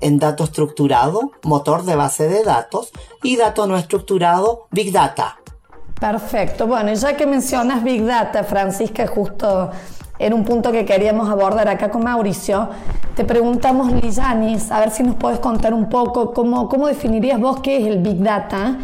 en 0.01 0.19
dato 0.19 0.45
estructurado, 0.45 1.33
motor 1.43 1.85
de 1.85 1.97
base 1.97 2.29
de 2.29 2.43
datos, 2.43 2.91
y 3.23 3.37
dato 3.37 3.67
no 3.67 3.79
estructurado, 3.79 4.67
Big 4.71 4.93
Data. 4.93 5.39
Perfecto. 5.99 6.67
Bueno, 6.67 6.93
ya 6.93 7.17
que 7.17 7.27
mencionas 7.27 7.83
Big 7.83 8.05
Data, 8.05 8.45
Francisca, 8.45 9.07
justo 9.07 9.71
era 10.25 10.35
un 10.35 10.43
punto 10.43 10.73
que 10.73 10.87
queríamos 10.87 11.29
abordar 11.29 11.69
acá 11.69 11.91
con 11.91 12.03
Mauricio. 12.03 12.71
Te 13.15 13.25
preguntamos, 13.27 13.93
Lizanis, 13.93 14.73
a 14.73 14.81
ver 14.81 14.91
si 14.91 15.03
nos 15.03 15.17
puedes 15.17 15.39
contar 15.39 15.75
un 15.75 15.91
poco 15.91 16.33
cómo, 16.33 16.67
cómo 16.71 16.87
definirías 16.87 17.39
vos 17.39 17.61
qué 17.61 17.77
es 17.77 17.87
el 17.87 17.99
Big 17.99 18.23
Data 18.23 18.79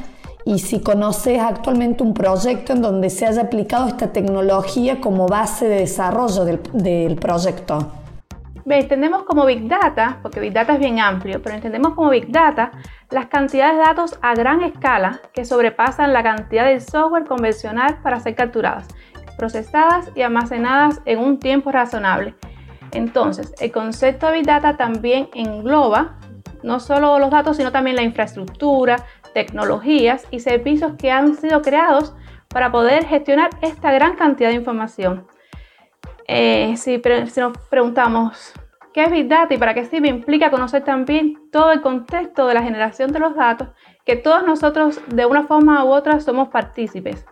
y 0.44 0.58
si 0.58 0.80
conoces 0.80 1.40
actualmente 1.40 2.02
un 2.02 2.12
proyecto 2.12 2.74
en 2.74 2.82
donde 2.82 3.08
se 3.08 3.26
haya 3.26 3.40
aplicado 3.40 3.88
esta 3.88 4.12
tecnología 4.12 5.00
como 5.00 5.28
base 5.28 5.66
de 5.66 5.76
desarrollo 5.76 6.44
del, 6.44 6.60
del 6.74 7.16
proyecto. 7.16 7.90
entendemos 8.66 9.22
como 9.22 9.46
Big 9.46 9.66
Data, 9.66 10.18
porque 10.20 10.40
Big 10.40 10.52
Data 10.52 10.74
es 10.74 10.78
bien 10.78 11.00
amplio, 11.00 11.40
pero 11.42 11.54
entendemos 11.54 11.94
como 11.94 12.10
Big 12.10 12.30
Data 12.30 12.70
las 13.08 13.26
cantidades 13.28 13.78
de 13.78 13.82
datos 13.82 14.18
a 14.20 14.34
gran 14.34 14.62
escala 14.62 15.20
que 15.32 15.46
sobrepasan 15.46 16.12
la 16.12 16.22
cantidad 16.22 16.66
de 16.66 16.80
software 16.80 17.24
convencional 17.24 17.96
para 18.02 18.20
ser 18.20 18.34
capturadas 18.34 18.86
procesadas 19.40 20.12
y 20.14 20.20
almacenadas 20.20 21.00
en 21.06 21.18
un 21.18 21.38
tiempo 21.38 21.72
razonable. 21.72 22.34
Entonces, 22.92 23.54
el 23.58 23.72
concepto 23.72 24.26
de 24.26 24.34
Big 24.34 24.46
Data 24.46 24.76
también 24.76 25.30
engloba 25.32 26.18
no 26.62 26.78
solo 26.78 27.18
los 27.18 27.30
datos, 27.30 27.56
sino 27.56 27.72
también 27.72 27.96
la 27.96 28.02
infraestructura, 28.02 28.96
tecnologías 29.32 30.26
y 30.30 30.40
servicios 30.40 30.92
que 30.98 31.10
han 31.10 31.36
sido 31.36 31.62
creados 31.62 32.14
para 32.48 32.70
poder 32.70 33.06
gestionar 33.06 33.48
esta 33.62 33.90
gran 33.92 34.14
cantidad 34.14 34.50
de 34.50 34.56
información. 34.56 35.26
Eh, 36.28 36.74
si, 36.76 37.00
si, 37.30 37.40
nos 37.40 37.56
preguntamos 37.70 38.52
qué 38.92 39.04
es 39.04 39.10
Big 39.10 39.26
Data 39.26 39.54
y 39.54 39.56
para 39.56 39.72
qué 39.72 39.86
sirve, 39.86 40.08
implica 40.08 40.50
conocer 40.50 40.84
también 40.84 41.48
todo 41.50 41.72
el 41.72 41.80
contexto 41.80 42.46
de 42.46 42.52
la 42.52 42.62
generación 42.62 43.10
de 43.10 43.20
los 43.20 43.34
datos, 43.34 43.68
que 44.04 44.16
todos 44.16 44.44
nosotros 44.44 45.00
de 45.06 45.24
una 45.24 45.44
forma 45.44 45.82
u 45.82 45.88
otra 45.88 46.20
somos 46.20 46.48
partícipes. 46.48 47.24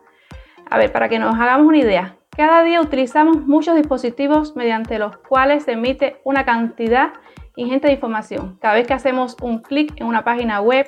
A 0.70 0.78
ver, 0.78 0.92
para 0.92 1.08
que 1.08 1.18
nos 1.18 1.34
hagamos 1.34 1.66
una 1.66 1.78
idea, 1.78 2.16
cada 2.36 2.62
día 2.62 2.80
utilizamos 2.80 3.46
muchos 3.46 3.74
dispositivos 3.74 4.54
mediante 4.54 4.98
los 4.98 5.16
cuales 5.16 5.64
se 5.64 5.72
emite 5.72 6.20
una 6.24 6.44
cantidad 6.44 7.12
ingente 7.56 7.88
de 7.88 7.94
información. 7.94 8.58
Cada 8.60 8.74
vez 8.74 8.86
que 8.86 8.94
hacemos 8.94 9.36
un 9.40 9.60
clic 9.60 9.92
en 9.96 10.06
una 10.06 10.24
página 10.24 10.60
web, 10.60 10.86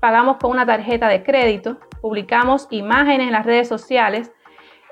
pagamos 0.00 0.38
con 0.38 0.52
una 0.52 0.64
tarjeta 0.64 1.08
de 1.08 1.22
crédito, 1.22 1.78
publicamos 2.00 2.68
imágenes 2.70 3.26
en 3.26 3.32
las 3.32 3.44
redes 3.44 3.68
sociales, 3.68 4.32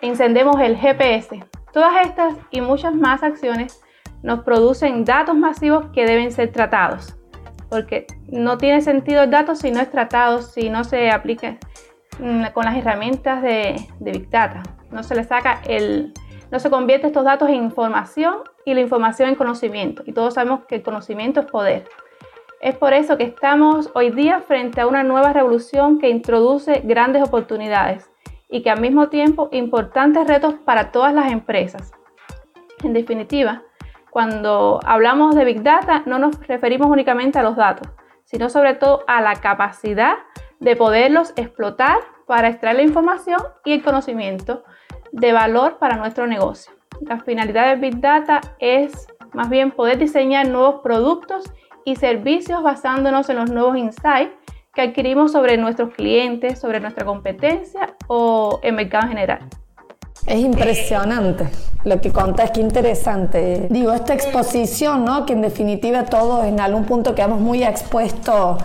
encendemos 0.02 0.60
el 0.60 0.76
GPS. 0.76 1.44
Todas 1.72 2.04
estas 2.04 2.34
y 2.50 2.60
muchas 2.60 2.94
más 2.94 3.22
acciones 3.22 3.80
nos 4.22 4.40
producen 4.40 5.04
datos 5.04 5.36
masivos 5.36 5.86
que 5.94 6.04
deben 6.04 6.32
ser 6.32 6.50
tratados, 6.50 7.16
porque 7.70 8.06
no 8.26 8.58
tiene 8.58 8.82
sentido 8.82 9.22
el 9.22 9.30
dato 9.30 9.54
si 9.54 9.70
no 9.70 9.80
es 9.80 9.90
tratado, 9.90 10.42
si 10.42 10.68
no 10.68 10.84
se 10.84 11.10
aplica 11.10 11.58
con 12.54 12.64
las 12.64 12.76
herramientas 12.76 13.42
de, 13.42 13.76
Big 14.00 14.30
Data. 14.30 14.62
No 14.90 15.02
se 15.02 15.14
le 15.14 15.24
saca 15.24 15.60
el, 15.66 16.12
no 16.50 16.58
se 16.58 16.70
convierte 16.70 17.06
estos 17.06 17.24
datos 17.24 17.48
en 17.48 17.56
información 17.56 18.36
y 18.64 18.74
la 18.74 18.80
información 18.80 19.28
en 19.28 19.34
conocimiento. 19.34 20.02
Y 20.06 20.12
todos 20.12 20.34
sabemos 20.34 20.64
que 20.66 20.76
el 20.76 20.82
conocimiento 20.82 21.40
es 21.40 21.46
poder. 21.46 21.88
Es 22.60 22.74
por 22.76 22.94
eso 22.94 23.18
que 23.18 23.24
estamos 23.24 23.90
hoy 23.94 24.10
día 24.10 24.40
frente 24.40 24.80
a 24.80 24.86
una 24.86 25.02
nueva 25.02 25.32
revolución 25.32 25.98
que 25.98 26.08
introduce 26.08 26.80
grandes 26.84 27.22
oportunidades 27.22 28.10
y 28.48 28.62
que 28.62 28.70
al 28.70 28.80
mismo 28.80 29.08
tiempo 29.08 29.48
importantes 29.52 30.26
retos 30.26 30.54
para 30.64 30.90
todas 30.90 31.12
las 31.12 31.30
empresas. 31.30 31.92
En 32.82 32.92
definitiva, 32.92 33.62
cuando 34.10 34.80
hablamos 34.86 35.34
de 35.34 35.44
Big 35.44 35.62
Data 35.62 36.02
no 36.06 36.18
nos 36.18 36.38
referimos 36.46 36.88
únicamente 36.88 37.38
a 37.38 37.42
los 37.42 37.56
datos, 37.56 37.88
sino 38.24 38.48
sobre 38.48 38.74
todo 38.74 39.04
a 39.06 39.20
la 39.20 39.36
capacidad 39.36 40.16
de 40.60 40.76
poderlos 40.76 41.32
explotar 41.36 41.98
para 42.26 42.48
extraer 42.48 42.76
la 42.76 42.82
información 42.82 43.40
y 43.64 43.72
el 43.72 43.82
conocimiento 43.82 44.64
de 45.12 45.32
valor 45.32 45.78
para 45.78 45.96
nuestro 45.96 46.26
negocio. 46.26 46.72
La 47.00 47.20
finalidad 47.20 47.74
de 47.74 47.80
Big 47.80 48.00
Data 48.00 48.40
es 48.58 49.06
más 49.32 49.48
bien 49.48 49.70
poder 49.70 49.98
diseñar 49.98 50.48
nuevos 50.48 50.80
productos 50.82 51.44
y 51.84 51.96
servicios 51.96 52.62
basándonos 52.62 53.28
en 53.28 53.36
los 53.36 53.50
nuevos 53.50 53.76
insights 53.76 54.32
que 54.74 54.82
adquirimos 54.82 55.32
sobre 55.32 55.56
nuestros 55.56 55.94
clientes, 55.94 56.58
sobre 56.58 56.80
nuestra 56.80 57.04
competencia 57.04 57.94
o 58.08 58.60
el 58.62 58.74
mercado 58.74 59.04
en 59.04 59.10
general. 59.10 59.38
Es 60.26 60.40
impresionante 60.40 61.46
lo 61.84 62.00
que 62.00 62.10
contás, 62.10 62.50
qué 62.50 62.60
interesante. 62.60 63.68
Digo, 63.70 63.92
esta 63.92 64.12
exposición, 64.12 65.04
¿no? 65.04 65.24
Que 65.24 65.34
en 65.34 65.42
definitiva 65.42 66.04
todos 66.04 66.44
en 66.44 66.58
algún 66.60 66.84
punto 66.84 67.14
quedamos 67.14 67.40
muy 67.40 67.62
expuestos, 67.62 68.60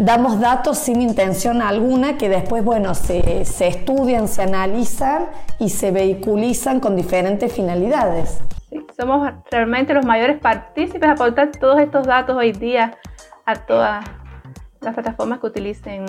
damos 0.00 0.40
datos 0.40 0.78
sin 0.78 1.02
intención 1.02 1.60
alguna 1.60 2.16
que 2.16 2.28
después, 2.28 2.64
bueno, 2.64 2.94
se, 2.94 3.44
se 3.44 3.68
estudian, 3.68 4.28
se 4.28 4.42
analizan 4.42 5.26
y 5.58 5.68
se 5.68 5.90
vehiculizan 5.90 6.80
con 6.80 6.96
diferentes 6.96 7.52
finalidades. 7.52 8.40
Sí, 8.70 8.84
somos 8.98 9.30
realmente 9.50 9.92
los 9.92 10.06
mayores 10.06 10.38
partícipes 10.38 11.02
de 11.02 11.08
aportar 11.08 11.50
todos 11.52 11.78
estos 11.80 12.06
datos 12.06 12.36
hoy 12.36 12.52
día 12.52 12.96
a 13.44 13.54
todas 13.56 14.04
las 14.80 14.94
plataformas 14.94 15.40
que 15.40 15.46
utilicen. 15.48 16.06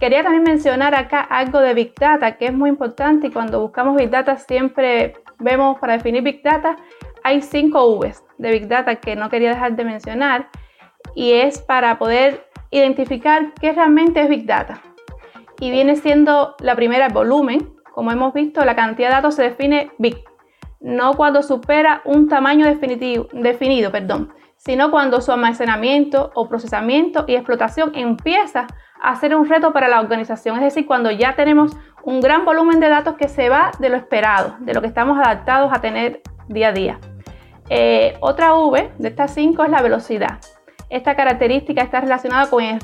Quería 0.00 0.24
también 0.24 0.42
mencionar 0.42 0.96
acá 0.96 1.20
algo 1.20 1.60
de 1.60 1.74
Big 1.74 1.94
Data, 1.94 2.36
que 2.36 2.46
es 2.46 2.52
muy 2.52 2.70
importante 2.70 3.28
y 3.28 3.30
cuando 3.30 3.60
buscamos 3.60 3.96
Big 3.96 4.10
Data 4.10 4.36
siempre 4.36 5.14
vemos 5.38 5.78
para 5.78 5.92
definir 5.92 6.22
Big 6.22 6.42
Data, 6.42 6.76
hay 7.22 7.40
cinco 7.42 7.98
Vs 8.00 8.24
de 8.38 8.50
Big 8.50 8.66
Data 8.66 8.96
que 8.96 9.14
no 9.14 9.30
quería 9.30 9.50
dejar 9.50 9.76
de 9.76 9.84
mencionar 9.84 10.48
y 11.14 11.32
es 11.32 11.60
para 11.60 11.98
poder 11.98 12.47
identificar 12.70 13.52
qué 13.60 13.72
realmente 13.72 14.20
es 14.20 14.28
Big 14.28 14.46
Data. 14.46 14.80
Y 15.60 15.70
viene 15.70 15.96
siendo 15.96 16.54
la 16.60 16.76
primera 16.76 17.06
el 17.06 17.12
volumen, 17.12 17.74
como 17.92 18.12
hemos 18.12 18.32
visto, 18.32 18.64
la 18.64 18.76
cantidad 18.76 19.08
de 19.08 19.14
datos 19.14 19.34
se 19.34 19.42
define 19.42 19.90
Big, 19.98 20.22
no 20.80 21.14
cuando 21.14 21.42
supera 21.42 22.02
un 22.04 22.28
tamaño 22.28 22.66
definitivo, 22.66 23.26
definido, 23.32 23.90
perdón, 23.90 24.32
sino 24.56 24.90
cuando 24.90 25.20
su 25.20 25.32
almacenamiento 25.32 26.30
o 26.34 26.48
procesamiento 26.48 27.24
y 27.26 27.34
explotación 27.34 27.92
empieza 27.94 28.66
a 29.00 29.16
ser 29.16 29.34
un 29.34 29.48
reto 29.48 29.72
para 29.72 29.88
la 29.88 30.00
organización, 30.00 30.56
es 30.56 30.62
decir, 30.62 30.86
cuando 30.86 31.10
ya 31.10 31.34
tenemos 31.34 31.76
un 32.02 32.20
gran 32.20 32.44
volumen 32.44 32.80
de 32.80 32.88
datos 32.88 33.14
que 33.14 33.28
se 33.28 33.48
va 33.48 33.70
de 33.78 33.88
lo 33.88 33.96
esperado, 33.96 34.56
de 34.60 34.74
lo 34.74 34.80
que 34.80 34.88
estamos 34.88 35.18
adaptados 35.18 35.72
a 35.72 35.80
tener 35.80 36.22
día 36.48 36.68
a 36.68 36.72
día. 36.72 36.98
Eh, 37.70 38.16
otra 38.20 38.54
V 38.54 38.92
de 38.98 39.08
estas 39.08 39.34
cinco 39.34 39.62
es 39.62 39.70
la 39.70 39.82
velocidad. 39.82 40.38
Esta 40.90 41.14
característica 41.14 41.82
está 41.82 42.00
relacionada 42.00 42.48
con 42.48 42.64
el, 42.64 42.80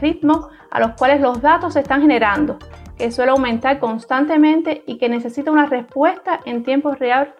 ritmo 0.00 0.48
a 0.70 0.80
los 0.80 0.92
cuales 0.92 1.20
los 1.20 1.40
datos 1.40 1.74
se 1.74 1.80
están 1.80 2.02
generando, 2.02 2.58
que 2.98 3.10
suele 3.10 3.30
aumentar 3.30 3.78
constantemente 3.78 4.82
y 4.86 4.98
que 4.98 5.08
necesita 5.08 5.50
una 5.50 5.66
respuesta 5.66 6.40
en 6.44 6.62
tiempo 6.64 6.92
real 6.92 7.34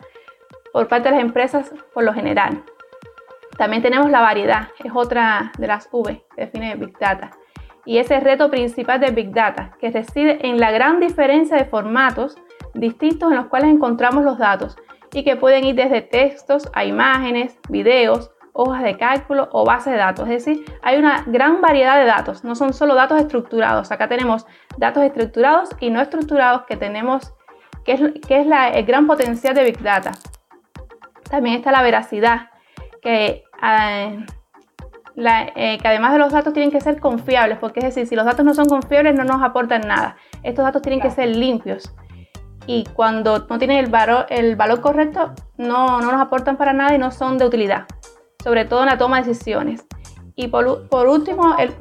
por 0.73 0.89
parte 0.89 1.11
de 1.11 1.17
las 1.17 1.25
empresas 1.25 1.73
por 1.93 2.05
lo 2.05 2.15
general. 2.15 2.63
También 3.59 3.83
tenemos 3.83 4.11
la 4.11 4.21
variedad, 4.21 4.69
es 4.83 4.93
otra 4.95 5.53
de 5.59 5.67
las 5.67 5.89
V 5.93 6.25
que 6.35 6.47
define 6.47 6.77
Big 6.77 6.99
Data. 6.99 7.33
Y 7.85 7.99
ese 7.99 8.21
reto 8.21 8.51
principal 8.51 9.01
de 9.01 9.11
Big 9.11 9.33
Data, 9.33 9.77
que 9.79 9.91
reside 9.91 10.47
en 10.47 10.59
la 10.59 10.71
gran 10.71 11.01
diferencia 11.01 11.57
de 11.57 11.65
formatos 11.67 12.37
distintos 12.73 13.31
en 13.31 13.37
los 13.37 13.47
cuales 13.47 13.71
encontramos 13.71 14.25
los 14.25 14.39
datos 14.39 14.77
y 15.13 15.25
que 15.25 15.37
pueden 15.37 15.65
ir 15.65 15.75
desde 15.75 16.01
textos 16.03 16.71
a 16.73 16.85
imágenes, 16.85 17.59
videos, 17.69 18.31
hojas 18.53 18.83
de 18.83 18.97
cálculo 18.97 19.49
o 19.53 19.65
bases 19.65 19.93
de 19.93 19.99
datos. 19.99 20.29
Es 20.29 20.45
decir, 20.45 20.65
hay 20.83 20.99
una 20.99 21.25
gran 21.27 21.61
variedad 21.61 21.99
de 21.99 22.07
datos, 22.07 22.45
no 22.45 22.55
son 22.55 22.73
solo 22.73 22.95
datos 22.95 23.21
estructurados. 23.21 23.91
Acá 23.93 24.09
tenemos 24.09 24.47
datos 24.77 25.03
estructurados 25.03 25.71
y 25.81 25.91
no 25.91 26.01
estructurados 26.01 26.63
que 26.67 26.77
tenemos, 26.77 27.33
que 27.85 27.93
es, 27.93 28.01
que 28.27 28.41
es 28.41 28.47
el 28.75 28.85
gran 28.85 29.07
potencial 29.07 29.55
de 29.55 29.65
Big 29.65 29.83
Data. 29.83 30.13
También 31.31 31.57
está 31.57 31.71
la 31.71 31.83
veracidad, 31.83 32.51
que 33.01 33.45
eh, 35.17 35.79
que 35.79 35.89
además 35.89 36.13
de 36.13 36.19
los 36.19 36.33
datos 36.33 36.53
tienen 36.53 36.71
que 36.71 36.81
ser 36.81 36.99
confiables, 36.99 37.59
porque 37.59 37.81
es 37.81 37.87
decir, 37.87 38.07
si 38.07 38.17
los 38.17 38.25
datos 38.25 38.45
no 38.45 38.55
son 38.55 38.67
confiables 38.67 39.15
no 39.15 39.25
nos 39.25 39.43
aportan 39.43 39.83
nada. 39.83 40.17
Estos 40.43 40.65
datos 40.65 40.83
tienen 40.83 41.01
que 41.01 41.11
ser 41.11 41.29
limpios 41.29 41.95
y 42.67 42.85
cuando 42.95 43.47
no 43.49 43.59
tienen 43.59 43.79
el 43.79 43.91
valor, 43.91 44.27
el 44.31 44.57
valor 44.57 44.81
correcto 44.81 45.33
no, 45.59 46.01
no, 46.01 46.13
nos 46.13 46.21
aportan 46.21 46.57
para 46.57 46.73
nada 46.73 46.95
y 46.95 46.99
no 46.99 47.11
son 47.11 47.37
de 47.37 47.45
utilidad, 47.45 47.87
sobre 48.43 48.65
todo 48.65 48.81
en 48.81 48.87
la 48.87 48.99
toma 48.99 49.21
de 49.21 49.29
decisiones. 49.29 49.85
Y 50.37 50.49
por, 50.49 50.89
por 50.89 51.09
último, 51.09 51.57
el, 51.59 51.75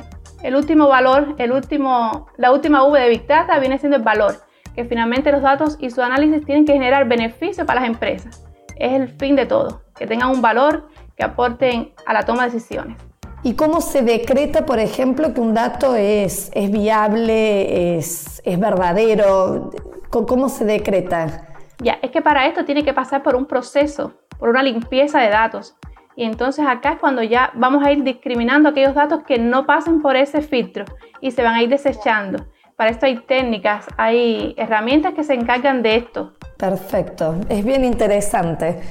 el, 0.44 0.56
último 0.56 0.88
valor, 0.88 1.36
el 1.38 1.52
último, 1.52 2.28
la 2.38 2.52
última 2.52 2.84
V 2.84 3.00
de 3.00 3.10
Big 3.10 3.28
Data 3.28 3.60
viene 3.60 3.78
siendo 3.78 3.98
el 3.98 4.04
valor, 4.04 4.36
que 4.76 4.86
finalmente 4.86 5.32
los 5.32 5.42
datos 5.42 5.78
y 5.80 5.90
su 5.90 6.02
análisis 6.02 6.46
tienen 6.46 6.66
que 6.66 6.74
generar 6.74 7.08
beneficio 7.08 7.66
para 7.66 7.82
las 7.82 7.90
empresas. 7.90 8.46
Es 8.76 8.94
el 8.94 9.10
fin 9.10 9.36
de 9.36 9.46
todo, 9.46 9.84
que 9.96 10.08
tengan 10.08 10.30
un 10.30 10.42
valor 10.42 10.90
que 11.16 11.24
aporten 11.24 11.94
a 12.06 12.14
la 12.14 12.24
toma 12.24 12.46
de 12.46 12.52
decisiones. 12.52 12.98
¿Y 13.42 13.54
cómo 13.54 13.80
se 13.80 14.02
decreta, 14.02 14.66
por 14.66 14.80
ejemplo, 14.80 15.34
que 15.34 15.40
un 15.40 15.54
dato 15.54 15.96
es, 15.96 16.52
es 16.54 16.72
viable, 16.72 17.98
es, 17.98 18.42
es 18.44 18.60
verdadero? 18.60 19.72
¿Cómo 20.10 20.50
se 20.50 20.66
decreta? 20.66 21.48
Ya, 21.82 22.00
es 22.02 22.12
que 22.12 22.22
para 22.22 22.48
esto 22.48 22.66
tiene 22.66 22.84
que 22.84 22.94
pasar 22.94 23.24
por 23.24 23.36
un 23.36 23.46
proceso, 23.46 24.14
por 24.38 24.50
una 24.50 24.62
limpieza 24.62 25.22
de 25.22 25.30
datos. 25.30 25.76
Y 26.20 26.26
entonces 26.26 26.66
acá 26.68 26.92
es 26.92 27.00
cuando 27.00 27.24
ya 27.24 27.50
vamos 27.56 27.82
a 27.82 27.94
ir 27.94 28.04
discriminando 28.04 28.68
aquellos 28.68 28.94
datos 28.94 29.22
que 29.26 29.40
no 29.40 29.66
pasen 29.66 30.02
por 30.02 30.18
ese 30.18 30.42
filtro 30.42 30.84
y 31.22 31.32
se 31.32 31.42
van 31.44 31.56
a 31.56 31.64
ir 31.64 31.70
desechando. 31.70 32.46
Para 32.76 32.90
esto 32.90 33.06
hay 33.06 33.20
técnicas, 33.20 33.86
hay 33.96 34.54
herramientas 34.58 35.14
que 35.14 35.24
se 35.24 35.34
encargan 35.34 35.82
de 35.82 35.96
esto. 35.96 36.34
Perfecto, 36.58 37.40
es 37.48 37.64
bien 37.64 37.86
interesante 37.86 38.82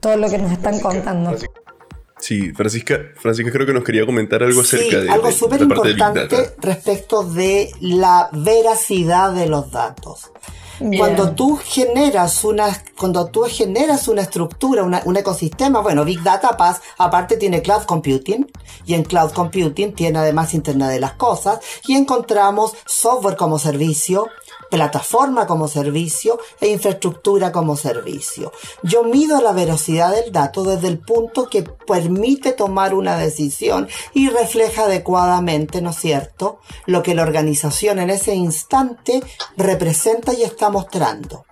todo 0.00 0.16
lo 0.16 0.30
que 0.30 0.38
nos 0.38 0.52
están 0.52 0.80
contando. 0.80 1.36
Sí, 2.16 2.54
Francisca, 2.54 2.98
Francisca 3.16 3.52
creo 3.52 3.66
que 3.66 3.74
nos 3.74 3.84
quería 3.84 4.06
comentar 4.06 4.42
algo 4.42 4.62
acerca 4.62 5.00
de 5.00 5.10
algo 5.10 5.30
súper 5.32 5.60
importante 5.60 6.54
respecto 6.62 7.24
de 7.24 7.68
la 7.82 8.30
veracidad 8.32 9.34
de 9.34 9.48
los 9.48 9.70
datos. 9.70 10.32
Cuando 10.98 11.34
tú 11.34 11.58
generas 11.62 12.44
una, 12.44 12.82
cuando 12.98 13.26
tú 13.26 13.42
generas 13.42 14.08
una 14.08 14.22
estructura, 14.22 14.82
un 14.82 15.16
ecosistema, 15.16 15.80
bueno, 15.80 16.04
Big 16.04 16.22
Data 16.22 16.56
Pass 16.56 16.80
aparte 16.98 17.36
tiene 17.36 17.62
Cloud 17.62 17.84
Computing 17.84 18.50
y 18.84 18.94
en 18.94 19.04
Cloud 19.04 19.32
Computing 19.32 19.94
tiene 19.94 20.18
además 20.18 20.54
Internet 20.54 20.90
de 20.90 21.00
las 21.00 21.12
Cosas 21.12 21.60
y 21.86 21.94
encontramos 21.94 22.72
software 22.86 23.36
como 23.36 23.58
servicio, 23.58 24.28
plataforma 24.70 25.46
como 25.46 25.68
servicio 25.68 26.38
e 26.60 26.68
infraestructura 26.68 27.52
como 27.52 27.76
servicio. 27.76 28.52
Yo 28.82 29.04
mido 29.04 29.40
la 29.40 29.52
velocidad 29.52 30.14
del 30.14 30.32
dato 30.32 30.64
desde 30.64 30.88
el 30.88 30.98
punto 30.98 31.48
que 31.48 31.62
permite 31.62 32.52
tomar 32.52 32.94
una 32.94 33.16
decisión 33.16 33.88
y 34.12 34.28
refleja 34.28 34.84
adecuadamente, 34.84 35.80
¿no 35.80 35.90
es 35.90 35.96
cierto?, 35.96 36.58
lo 36.86 37.02
que 37.02 37.14
la 37.14 37.22
organización 37.22 37.98
en 37.98 38.10
ese 38.10 38.34
instante 38.34 39.22
representa 39.56 40.32
y 40.32 40.42
está 40.42 40.70
mostrando. 40.70 41.44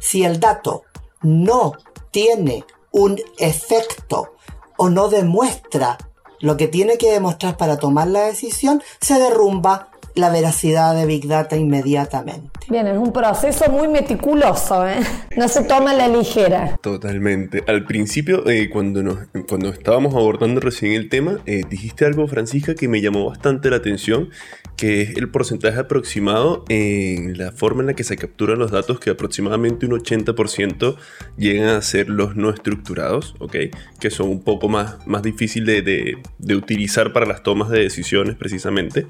Si 0.00 0.24
el 0.24 0.40
dato 0.40 0.82
no 1.22 1.72
tiene 2.10 2.64
un 2.92 3.20
efecto 3.38 4.34
o 4.76 4.90
no 4.90 5.08
demuestra 5.08 5.98
lo 6.40 6.56
que 6.56 6.68
tiene 6.68 6.98
que 6.98 7.10
demostrar 7.10 7.56
para 7.56 7.78
tomar 7.78 8.08
la 8.08 8.24
decisión, 8.24 8.82
se 9.00 9.18
derrumba 9.18 9.88
la 10.14 10.30
veracidad 10.30 10.94
de 10.94 11.06
Big 11.06 11.26
Data 11.26 11.56
inmediatamente. 11.56 12.50
Bien, 12.68 12.86
es 12.86 12.96
un 12.96 13.12
proceso 13.12 13.68
muy 13.70 13.88
meticuloso, 13.88 14.86
¿eh? 14.88 14.96
no 15.36 15.48
se 15.48 15.64
toma 15.64 15.92
la 15.92 16.08
ligera. 16.08 16.78
Totalmente. 16.80 17.62
Al 17.66 17.84
principio, 17.84 18.48
eh, 18.48 18.70
cuando, 18.70 19.02
nos, 19.02 19.18
cuando 19.48 19.70
estábamos 19.70 20.14
abordando 20.14 20.60
recién 20.60 20.92
el 20.92 21.08
tema, 21.08 21.40
eh, 21.46 21.62
dijiste 21.68 22.06
algo, 22.06 22.26
Francisca, 22.28 22.74
que 22.74 22.88
me 22.88 23.00
llamó 23.00 23.28
bastante 23.28 23.70
la 23.70 23.76
atención, 23.76 24.30
que 24.76 25.02
es 25.02 25.16
el 25.16 25.28
porcentaje 25.30 25.78
aproximado 25.80 26.64
en 26.68 27.36
la 27.36 27.52
forma 27.52 27.82
en 27.82 27.88
la 27.88 27.94
que 27.94 28.04
se 28.04 28.16
capturan 28.16 28.58
los 28.58 28.70
datos, 28.70 29.00
que 29.00 29.10
aproximadamente 29.10 29.84
un 29.84 29.92
80% 29.92 30.96
llegan 31.36 31.68
a 31.68 31.82
ser 31.82 32.08
los 32.08 32.36
no 32.36 32.50
estructurados, 32.50 33.34
¿ok? 33.40 33.56
Que 34.00 34.10
son 34.10 34.28
un 34.28 34.42
poco 34.42 34.68
más, 34.68 35.06
más 35.06 35.22
difíciles 35.22 35.84
de, 35.84 36.18
de 36.38 36.56
utilizar 36.56 37.12
para 37.12 37.26
las 37.26 37.42
tomas 37.42 37.68
de 37.68 37.80
decisiones 37.80 38.36
precisamente. 38.36 39.06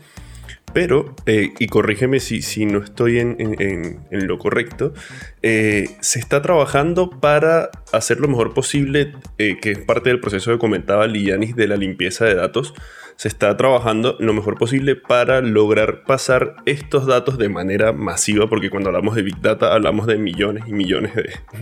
Pero, 0.73 1.15
eh, 1.27 1.53
y 1.61 1.69
corrígeme 1.69 2.19
si, 2.19 2.43
si 2.43 2.67
no 2.67 2.83
estoy 2.83 3.21
en, 3.21 4.01
lo 4.11 4.39
correcto, 4.39 4.93
eh, 5.41 5.89
se 6.01 6.19
está 6.19 6.43
trabajando 6.43 7.11
para 7.11 7.71
hacer 7.93 8.19
lo 8.19 8.27
mejor 8.27 8.55
posible, 8.55 9.13
eh, 9.39 9.59
que 9.63 9.71
es 9.71 9.79
parte 9.79 10.09
del 10.09 10.19
proceso 10.19 10.51
que 10.51 10.59
comentaba 10.59 11.07
Lianis 11.07 11.55
de 11.55 11.69
la 11.69 11.77
limpieza 11.77 12.25
de 12.25 12.35
datos. 12.35 12.75
Se 13.15 13.29
está 13.29 13.57
trabajando 13.57 14.17
lo 14.19 14.33
mejor 14.33 14.59
posible 14.59 14.97
para 14.97 15.41
lograr 15.41 16.03
pasar 16.03 16.57
estos 16.67 17.07
datos 17.07 17.39
de 17.39 17.49
manera 17.49 17.93
masiva, 17.93 18.49
porque 18.49 18.69
cuando 18.69 18.89
hablamos 18.89 19.15
de 19.15 19.23
Big 19.23 19.41
Data 19.41 19.73
hablamos 19.73 20.09
de 20.09 20.19
millones 20.19 20.65
y 20.67 20.73
millones 20.73 21.13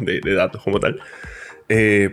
de, 0.00 0.20
de 0.20 0.34
datos 0.34 0.62
como 0.62 0.80
tal. 0.80 1.00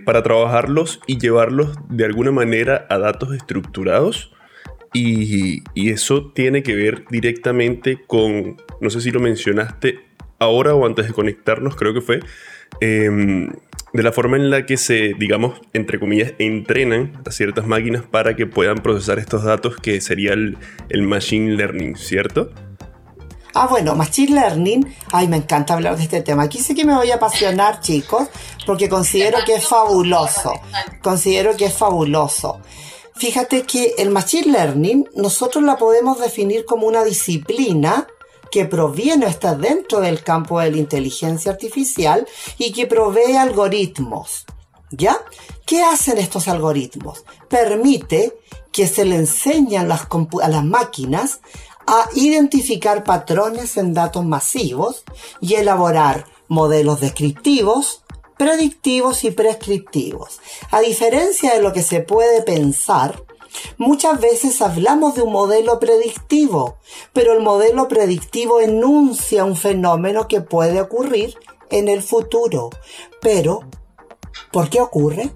para 0.05 0.22
trabajarlos 0.22 1.00
y 1.08 1.17
llevarlos 1.17 1.77
de 1.89 2.03
alguna 2.03 2.31
manera 2.31 2.86
a 2.89 2.98
datos 2.98 3.34
estructurados 3.34 4.34
y, 4.93 5.63
eso 5.75 6.31
tiene 6.34 6.63
que 6.63 6.75
ver 6.75 7.05
directamente 7.10 8.00
con, 8.05 8.58
no 8.81 8.89
sé 8.89 9.01
si 9.01 9.12
lo 9.12 9.19
mencionaste 9.19 10.00
ahora 10.39 10.74
o 10.74 10.86
antes 10.86 11.08
de 11.08 11.13
conectarnos, 11.13 11.75
creo 11.75 11.93
que 11.93 12.01
fue, 12.01 12.19
em, 12.79 13.51
de 13.93 14.03
la 14.03 14.12
forma 14.12 14.38
en 14.38 14.50
la 14.50 14.65
que 14.65 14.77
se, 14.77 15.13
digamos, 15.17 15.60
entre 15.74 16.00
comillas, 16.00 16.34
entrenan 16.38 17.22
a 17.25 17.31
ciertas 17.31 17.65
máquinas 17.65 18.03
para 18.03 18.36
que 18.36 18.46
puedan 18.46 18.77
procesar 18.77 19.19
estos 19.19 19.43
datos, 19.43 19.77
que 19.77 20.00
sería 20.01 20.34
el, 20.34 20.58
machine 21.01 21.55
learning, 21.55 21.96
¿cierto? 21.96 22.51
Ah, 23.55 23.65
bueno, 23.67 23.96
Machine 23.96 24.36
Learning, 24.36 24.96
ay, 25.12 25.27
me 25.27 25.38
encanta 25.38 25.74
hablar 25.74 25.98
de 25.98 26.03
este 26.03 26.22
tema. 26.22 26.43
Aquí 26.43 26.60
sí 26.60 26.75
que 26.75 26.86
me 26.86 26.93
voy 26.93 27.10
a 27.10 27.15
apasionar, 27.15 27.79
chicos, 27.81 28.29
porque 28.65 28.88
considero 28.88 29.39
que 29.43 29.55
es 29.55 29.67
fabuloso. 29.67 30.53
Considero 31.01 31.58
que 31.58 31.65
es 31.65 31.74
fabuloso. 31.74 32.62
Fíjate 33.19 33.63
que 33.63 33.95
el 33.97 34.11
Machine 34.11 34.53
Learning 34.53 35.09
nosotros 35.13 35.61
la 35.65 35.75
podemos 35.75 36.19
definir 36.19 36.63
como 36.63 36.88
una 36.88 37.03
disciplina 37.03 38.07
que 38.49 38.63
proviene, 38.63 39.25
está 39.25 39.55
dentro 39.55 39.99
del 39.99 40.23
campo 40.23 40.61
de 40.61 40.71
la 40.71 40.77
inteligencia 40.77 41.51
artificial 41.51 42.25
y 42.57 42.71
que 42.71 42.88
provee 42.88 43.35
algoritmos. 43.35 44.45
¿Ya? 44.91 45.17
¿Qué 45.65 45.83
hacen 45.83 46.17
estos 46.17 46.47
algoritmos? 46.47 47.25
Permite 47.49 48.38
que 48.71 48.88
se 48.88 49.03
le 49.03 49.17
enseñan 49.17 49.91
a 49.91 50.47
las 50.47 50.63
máquinas 50.63 51.41
a 51.88 52.08
identificar 52.15 53.03
patrones 53.03 53.75
en 53.75 53.93
datos 53.93 54.23
masivos 54.23 55.03
y 55.41 55.55
elaborar 55.55 56.25
modelos 56.47 57.01
descriptivos, 57.01 58.03
predictivos 58.39 59.25
y 59.25 59.32
prescriptivos. 59.32 60.39
A 60.71 60.80
diferencia 60.80 61.54
de 61.54 61.62
lo 61.62 61.73
que 61.73 61.84
se 61.84 61.99
puede 61.99 62.41
pensar, 62.41 63.21
Muchas 63.78 64.21
veces 64.21 64.62
hablamos 64.62 65.15
de 65.15 65.23
un 65.23 65.34
modelo 65.34 65.80
predictivo, 65.80 66.78
pero 67.13 67.34
el 67.34 67.41
modelo 67.41 67.88
predictivo 67.88 68.60
enuncia 68.60 69.43
un 69.43 69.56
fenómeno 69.56 70.28
que 70.28 70.41
puede 70.41 70.80
ocurrir 70.80 71.36
en 71.71 71.89
el 71.89 72.04
futuro. 72.04 72.69
Pero, 73.21 73.62
¿por 74.52 74.69
qué 74.69 74.82
ocurre? 74.82 75.32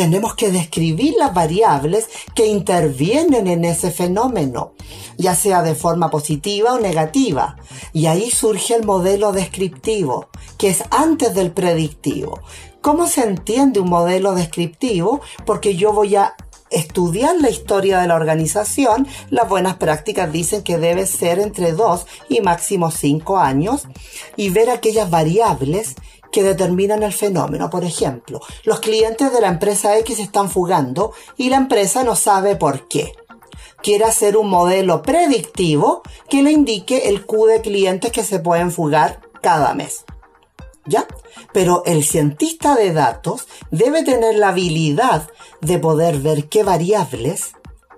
Tenemos 0.00 0.34
que 0.34 0.50
describir 0.50 1.14
las 1.18 1.34
variables 1.34 2.08
que 2.34 2.46
intervienen 2.46 3.46
en 3.46 3.66
ese 3.66 3.90
fenómeno, 3.90 4.72
ya 5.18 5.34
sea 5.34 5.60
de 5.60 5.74
forma 5.74 6.08
positiva 6.08 6.72
o 6.72 6.80
negativa. 6.80 7.58
Y 7.92 8.06
ahí 8.06 8.30
surge 8.30 8.76
el 8.76 8.86
modelo 8.86 9.32
descriptivo, 9.32 10.30
que 10.56 10.68
es 10.68 10.82
antes 10.90 11.34
del 11.34 11.52
predictivo. 11.52 12.40
¿Cómo 12.80 13.08
se 13.08 13.24
entiende 13.24 13.78
un 13.78 13.90
modelo 13.90 14.32
descriptivo? 14.32 15.20
Porque 15.44 15.76
yo 15.76 15.92
voy 15.92 16.16
a 16.16 16.34
estudiar 16.70 17.36
la 17.38 17.50
historia 17.50 18.00
de 18.00 18.08
la 18.08 18.14
organización, 18.14 19.06
las 19.28 19.50
buenas 19.50 19.76
prácticas 19.76 20.32
dicen 20.32 20.62
que 20.62 20.78
debe 20.78 21.04
ser 21.04 21.38
entre 21.40 21.72
2 21.72 22.06
y 22.30 22.40
máximo 22.40 22.90
5 22.90 23.38
años 23.38 23.82
y 24.34 24.48
ver 24.48 24.70
aquellas 24.70 25.10
variables 25.10 25.96
que 26.32 26.42
determinan 26.42 27.02
el 27.02 27.12
fenómeno. 27.12 27.70
Por 27.70 27.84
ejemplo, 27.84 28.40
los 28.64 28.80
clientes 28.80 29.32
de 29.32 29.40
la 29.40 29.48
empresa 29.48 29.98
X 29.98 30.18
están 30.18 30.50
fugando 30.50 31.12
y 31.36 31.50
la 31.50 31.56
empresa 31.56 32.04
no 32.04 32.16
sabe 32.16 32.56
por 32.56 32.88
qué. 32.88 33.12
Quiere 33.82 34.04
hacer 34.04 34.36
un 34.36 34.48
modelo 34.48 35.02
predictivo 35.02 36.02
que 36.28 36.42
le 36.42 36.52
indique 36.52 37.08
el 37.08 37.24
Q 37.24 37.46
de 37.46 37.60
clientes 37.60 38.12
que 38.12 38.24
se 38.24 38.38
pueden 38.38 38.70
fugar 38.70 39.20
cada 39.42 39.74
mes. 39.74 40.04
¿Ya? 40.86 41.06
Pero 41.52 41.82
el 41.86 42.04
cientista 42.04 42.74
de 42.74 42.92
datos 42.92 43.46
debe 43.70 44.02
tener 44.02 44.36
la 44.36 44.48
habilidad 44.48 45.28
de 45.60 45.78
poder 45.78 46.18
ver 46.18 46.48
qué 46.48 46.62
variables 46.62 47.52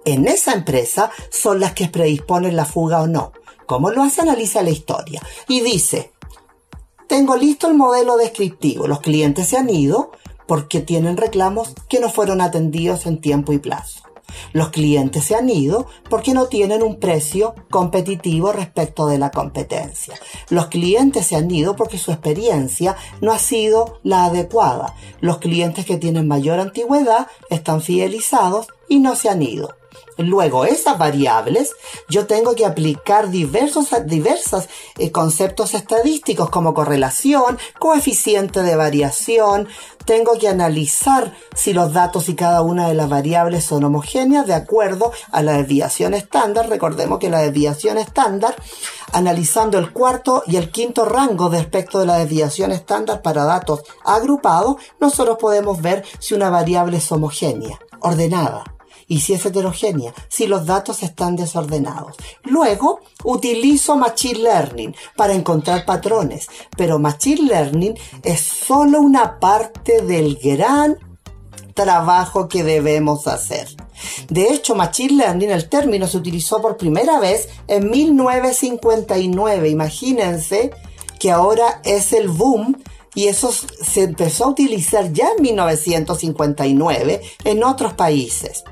en 0.05 0.27
esa 0.27 0.53
empresa 0.53 1.11
son 1.31 1.61
las 1.61 1.75
que 1.75 1.89
predisponen 1.89 2.57
la 2.57 2.65
fuga 2.65 3.03
o 3.03 3.07
no. 3.07 3.33
¿Cómo 3.67 3.91
lo 3.91 4.03
hace? 4.03 4.21
Analiza 4.21 4.63
la 4.63 4.71
historia. 4.71 5.23
Y 5.49 5.61
dice, 5.61 6.12
tengo 7.13 7.37
listo 7.37 7.69
el 7.69 7.75
modelo 7.75 8.17
descriptivo. 8.17 8.87
Los 8.87 9.01
clientes 9.01 9.47
se 9.47 9.59
han 9.59 9.69
ido 9.69 10.13
porque 10.47 10.81
tienen 10.81 11.19
reclamos 11.19 11.75
que 11.87 12.01
no 12.01 12.09
fueron 12.09 12.41
atendidos 12.41 13.05
en 13.05 13.21
tiempo 13.21 13.53
y 13.53 13.59
plazo. 13.59 14.01
Los 14.55 14.71
clientes 14.71 15.23
se 15.25 15.35
han 15.35 15.51
ido 15.51 15.87
porque 16.09 16.33
no 16.33 16.47
tienen 16.47 16.83
un 16.83 16.99
precio 16.99 17.55
competitivo 17.71 18.51
respecto 18.53 19.07
de 19.09 19.19
la 19.19 19.31
competencia. 19.31 20.15
Los 20.49 20.69
clientes 20.69 21.27
se 21.27 21.37
han 21.37 21.51
ido 21.51 21.77
porque 21.77 21.99
su 21.99 22.13
experiencia 22.13 22.97
no 23.21 23.33
ha 23.33 23.39
sido 23.39 24.01
la 24.03 24.25
adecuada. 24.25 24.95
Los 25.21 25.37
clientes 25.37 25.85
que 25.85 25.99
tienen 25.99 26.27
mayor 26.27 26.61
antigüedad 26.61 27.27
están 27.51 27.83
fidelizados 27.83 28.69
y 28.89 29.01
no 29.01 29.17
se 29.17 29.29
han 29.29 29.43
ido. 29.43 29.75
Luego, 30.19 30.65
esas 30.65 30.99
variables, 30.99 31.73
yo 32.09 32.27
tengo 32.27 32.55
que 32.55 32.67
aplicar 32.67 33.31
diversos 33.31 33.89
diversos, 34.05 34.69
eh, 34.99 35.11
conceptos 35.11 35.75
estadísticos 35.75 36.51
como 36.51 36.75
correlación, 36.75 37.59
coeficiente 37.79 38.63
de 38.63 38.77
variación, 38.77 39.69
tengo 40.05 40.39
que 40.39 40.49
analizar 40.49 41.33
si 41.55 41.73
los 41.73 41.93
datos 41.93 42.29
y 42.29 42.35
cada 42.35 42.63
una 42.63 42.89
de 42.89 42.95
las 42.95 43.09
variables 43.09 43.65
son 43.65 43.85
homogéneas 43.85 44.47
de 44.47 44.55
acuerdo 44.55 45.13
a 45.31 45.43
la 45.43 45.53
desviación 45.55 46.15
estándar. 46.15 46.69
Recordemos 46.69 47.19
que 47.19 47.31
la 47.31 47.41
desviación 47.41 47.99
estándar, 47.99 48.55
analizando 49.13 49.79
el 49.79 49.93
cuarto 49.93 50.43
y 50.47 50.57
el 50.57 50.71
quinto 50.71 51.05
rango 51.05 51.49
respecto 51.49 52.01
de 52.01 52.07
la 52.07 52.19
desviación 52.19 52.73
estándar 52.73 53.23
para 53.23 53.45
datos 53.45 53.83
agrupados, 54.05 54.77
nosotros 55.01 55.39
podemos 55.41 55.81
ver 55.81 56.05
si 56.19 56.35
una 56.35 56.51
variable 56.51 56.99
es 56.99 57.13
homogénea, 57.13 57.79
ordenada 58.01 58.72
y 59.13 59.21
si 59.21 59.35
es 59.35 59.45
heterogénea, 59.45 60.15
si 60.29 60.47
los 60.47 60.65
datos 60.65 61.03
están 61.03 61.37
desordenados. 61.37 62.17
Luego, 62.45 63.01
utilizo 63.25 63.95
Machine 63.95 64.39
Learning 64.39 64.97
para 65.17 65.35
encontrar 65.35 65.85
patrones, 65.85 66.49
pero 66.79 66.99
Machine 66.99 67.43
Learning 67.43 67.95
es 68.23 68.41
solo 68.41 69.03
una 69.03 69.39
parte 69.39 70.01
del 70.01 70.39
gran 70.43 70.97
trabajo 71.75 72.49
que 72.49 72.65
debemos 72.65 73.27
hacer. 73.27 73.69
De 74.31 74.45
hecho, 74.45 74.75
Machine 74.75 75.19
Learning, 75.19 75.51
el 75.51 75.69
término 75.69 76.07
se 76.07 76.17
utilizó 76.17 76.63
por 76.63 76.79
primera 76.79 77.21
vez 77.21 77.51
en 77.69 77.91
1959. 77.91 79.69
Imagínense 79.69 80.71
que 81.21 81.31
ahora 81.31 81.83
es 81.85 82.15
el 82.15 82.29
boom 82.29 82.83
y 83.15 83.29
eso 83.29 83.53
se 83.53 84.05
empezó 84.05 84.45
a 84.47 84.49
utilizar 84.49 85.13
ya 85.13 85.33
en 85.37 85.43
1959 85.43 87.21
en 87.45 87.63
otros 87.63 87.93
países. 87.93 88.65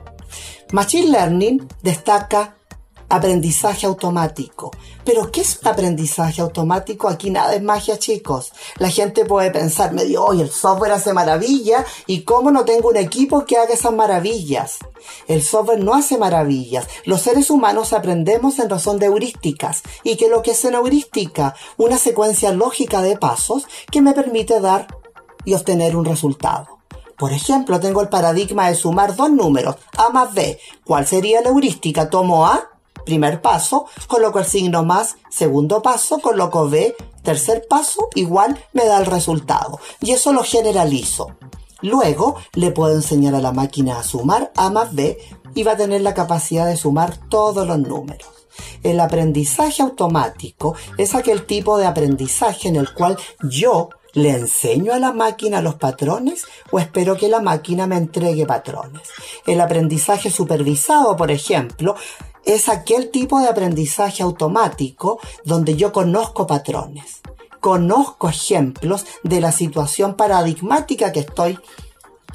Machine 0.72 1.10
Learning 1.10 1.66
destaca 1.82 2.54
aprendizaje 3.08 3.86
automático. 3.86 4.70
Pero 5.04 5.32
¿qué 5.32 5.40
es 5.40 5.58
un 5.60 5.68
aprendizaje 5.68 6.40
automático? 6.40 7.08
Aquí 7.08 7.30
nada 7.30 7.56
es 7.56 7.62
magia, 7.62 7.98
chicos. 7.98 8.52
La 8.78 8.88
gente 8.88 9.24
puede 9.24 9.50
pensar 9.50 9.92
medio, 9.92 10.24
oye, 10.24 10.44
el 10.44 10.50
software 10.50 10.92
hace 10.92 11.12
maravilla 11.12 11.84
y 12.06 12.22
cómo 12.22 12.52
no 12.52 12.64
tengo 12.64 12.90
un 12.90 12.96
equipo 12.96 13.44
que 13.44 13.56
haga 13.56 13.74
esas 13.74 13.92
maravillas. 13.92 14.78
El 15.26 15.42
software 15.42 15.82
no 15.82 15.94
hace 15.94 16.18
maravillas. 16.18 16.86
Los 17.04 17.22
seres 17.22 17.50
humanos 17.50 17.92
aprendemos 17.92 18.60
en 18.60 18.70
razón 18.70 19.00
de 19.00 19.06
heurísticas. 19.06 19.82
¿Y 20.04 20.16
qué 20.16 20.26
es 20.26 20.30
lo 20.30 20.42
que 20.42 20.52
es 20.52 20.64
una 20.64 20.78
heurística? 20.78 21.56
Una 21.78 21.98
secuencia 21.98 22.52
lógica 22.52 23.02
de 23.02 23.16
pasos 23.16 23.66
que 23.90 24.02
me 24.02 24.12
permite 24.12 24.60
dar 24.60 24.86
y 25.44 25.54
obtener 25.54 25.96
un 25.96 26.04
resultado. 26.04 26.79
Por 27.20 27.34
ejemplo, 27.34 27.78
tengo 27.80 28.00
el 28.00 28.08
paradigma 28.08 28.70
de 28.70 28.74
sumar 28.74 29.14
dos 29.14 29.30
números, 29.30 29.76
A 29.98 30.08
más 30.08 30.32
B. 30.32 30.58
¿Cuál 30.86 31.06
sería 31.06 31.42
la 31.42 31.50
heurística? 31.50 32.08
Tomo 32.08 32.46
A 32.46 32.70
primer 33.04 33.42
paso, 33.42 33.84
coloco 34.06 34.38
el 34.38 34.46
signo 34.46 34.84
más, 34.84 35.16
segundo 35.28 35.82
paso, 35.82 36.20
coloco 36.20 36.70
B, 36.70 36.96
tercer 37.22 37.66
paso, 37.68 38.08
igual 38.14 38.58
me 38.72 38.86
da 38.86 38.98
el 38.98 39.04
resultado. 39.04 39.80
Y 40.00 40.12
eso 40.12 40.32
lo 40.32 40.44
generalizo. 40.44 41.36
Luego 41.82 42.36
le 42.54 42.70
puedo 42.70 42.94
enseñar 42.94 43.34
a 43.34 43.42
la 43.42 43.52
máquina 43.52 43.98
a 43.98 44.02
sumar 44.02 44.50
A 44.56 44.70
más 44.70 44.94
B 44.94 45.18
y 45.54 45.62
va 45.62 45.72
a 45.72 45.76
tener 45.76 46.00
la 46.00 46.14
capacidad 46.14 46.66
de 46.66 46.78
sumar 46.78 47.18
todos 47.28 47.66
los 47.66 47.78
números. 47.78 48.30
El 48.82 48.98
aprendizaje 48.98 49.82
automático 49.82 50.74
es 50.96 51.14
aquel 51.14 51.44
tipo 51.44 51.76
de 51.76 51.86
aprendizaje 51.86 52.68
en 52.68 52.76
el 52.76 52.94
cual 52.94 53.18
yo 53.42 53.90
le 54.14 54.30
enseño 54.30 54.92
a 54.92 54.98
la 54.98 55.12
máquina 55.12 55.62
los 55.62 55.76
patrones 55.76 56.44
o 56.70 56.78
espero 56.78 57.16
que 57.16 57.28
la 57.28 57.40
máquina 57.40 57.86
me 57.86 57.96
entregue 57.96 58.46
patrones. 58.46 59.02
El 59.46 59.60
aprendizaje 59.60 60.30
supervisado, 60.30 61.16
por 61.16 61.30
ejemplo, 61.30 61.96
es 62.44 62.68
aquel 62.68 63.10
tipo 63.10 63.38
de 63.40 63.48
aprendizaje 63.48 64.22
automático 64.22 65.20
donde 65.44 65.76
yo 65.76 65.92
conozco 65.92 66.46
patrones, 66.46 67.20
conozco 67.60 68.28
ejemplos 68.28 69.04
de 69.22 69.40
la 69.40 69.52
situación 69.52 70.14
paradigmática 70.14 71.12
que 71.12 71.20
estoy 71.20 71.58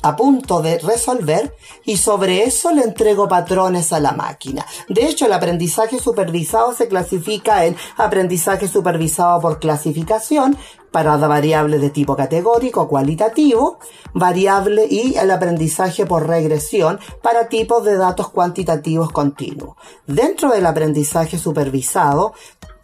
a 0.05 0.15
punto 0.15 0.61
de 0.61 0.77
resolver 0.77 1.55
y 1.83 1.97
sobre 1.97 2.43
eso 2.43 2.71
le 2.71 2.83
entrego 2.83 3.27
patrones 3.27 3.91
a 3.91 3.99
la 3.99 4.11
máquina. 4.11 4.63
De 4.87 5.07
hecho, 5.07 5.25
el 5.25 5.33
aprendizaje 5.33 5.97
supervisado 5.97 6.75
se 6.75 6.87
clasifica 6.87 7.65
en 7.65 7.75
aprendizaje 7.97 8.67
supervisado 8.67 9.41
por 9.41 9.59
clasificación 9.59 10.57
para 10.91 11.17
variables 11.17 11.81
de 11.81 11.89
tipo 11.89 12.15
categórico 12.15 12.87
cualitativo, 12.87 13.79
variable 14.13 14.85
y 14.87 15.15
el 15.15 15.31
aprendizaje 15.31 16.05
por 16.05 16.27
regresión 16.27 16.99
para 17.23 17.49
tipos 17.49 17.83
de 17.83 17.97
datos 17.97 18.29
cuantitativos 18.29 19.11
continuos. 19.11 19.75
Dentro 20.05 20.51
del 20.51 20.67
aprendizaje 20.67 21.39
supervisado, 21.39 22.33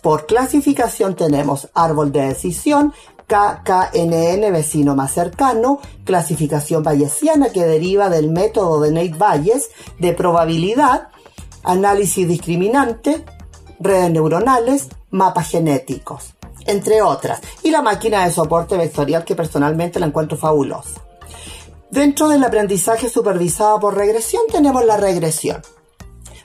por 0.02 0.26
clasificación 0.26 1.16
tenemos 1.16 1.70
árbol 1.76 2.12
de 2.12 2.22
decisión, 2.22 2.92
KKNN 3.32 4.52
vecino 4.52 4.94
más 4.94 5.14
cercano, 5.14 5.80
clasificación 6.04 6.84
bayesiana 6.84 7.50
que 7.50 7.64
deriva 7.64 8.10
del 8.10 8.30
método 8.30 8.82
de 8.82 8.92
Nate 8.92 9.18
Bayes 9.18 9.70
de 10.00 10.12
probabilidad, 10.12 11.08
análisis 11.64 12.28
discriminante, 12.28 13.24
redes 13.80 14.12
neuronales, 14.12 14.90
mapas 15.12 15.48
genéticos, 15.48 16.34
entre 16.66 17.02
otras, 17.02 17.40
y 17.64 17.72
la 17.72 17.82
máquina 17.82 18.26
de 18.26 18.34
soporte 18.34 18.76
vectorial 18.76 19.24
que 19.24 19.36
personalmente 19.36 20.02
la 20.02 20.08
encuentro 20.08 20.38
fabulosa. 20.38 21.02
Dentro 21.90 22.28
del 22.28 22.44
aprendizaje 22.44 23.08
supervisado 23.08 23.80
por 23.80 23.96
regresión 23.96 24.44
tenemos 24.52 24.84
la 24.84 24.98
regresión. 24.98 25.62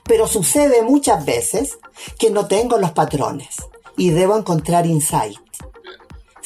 Pero 0.04 0.28
sucede 0.28 0.82
muchas 0.82 1.24
veces 1.24 1.80
que 2.16 2.30
no 2.30 2.46
tengo 2.46 2.78
los 2.78 2.92
patrones 2.92 3.56
y 3.96 4.10
debo 4.10 4.36
encontrar 4.36 4.86
insight. 4.86 5.45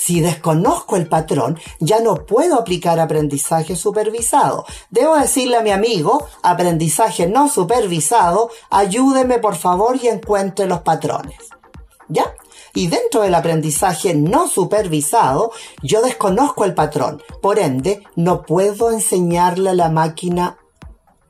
Si 0.03 0.23
desconozco 0.23 0.97
el 0.97 1.09
patrón, 1.09 1.59
ya 1.79 2.01
no 2.01 2.25
puedo 2.25 2.59
aplicar 2.59 2.99
aprendizaje 2.99 3.77
supervisado. 3.77 4.65
Debo 4.89 5.15
decirle 5.15 5.59
a 5.59 5.63
mi 5.63 5.73
amigo, 5.73 6.27
aprendizaje 6.43 7.27
no 7.27 7.51
supervisado, 7.51 8.49
ayúdeme 8.71 9.41
por 9.41 9.57
favor 9.57 9.99
y 10.03 10.09
encuentre 10.09 10.67
los 10.67 10.81
patrones. 10.81 11.37
¿Ya? 12.09 12.35
Y 12.73 12.87
dentro 12.87 13.21
del 13.21 13.35
aprendizaje 13.35 14.15
no 14.15 14.49
supervisado, 14.49 15.53
yo 15.83 16.01
desconozco 16.01 16.65
el 16.65 16.73
patrón. 16.73 17.23
Por 17.43 17.59
ende, 17.59 18.03
no 18.17 18.41
puedo 18.41 18.91
enseñarle 18.93 19.69
a 19.69 19.75
la 19.75 19.91
máquina 19.91 20.57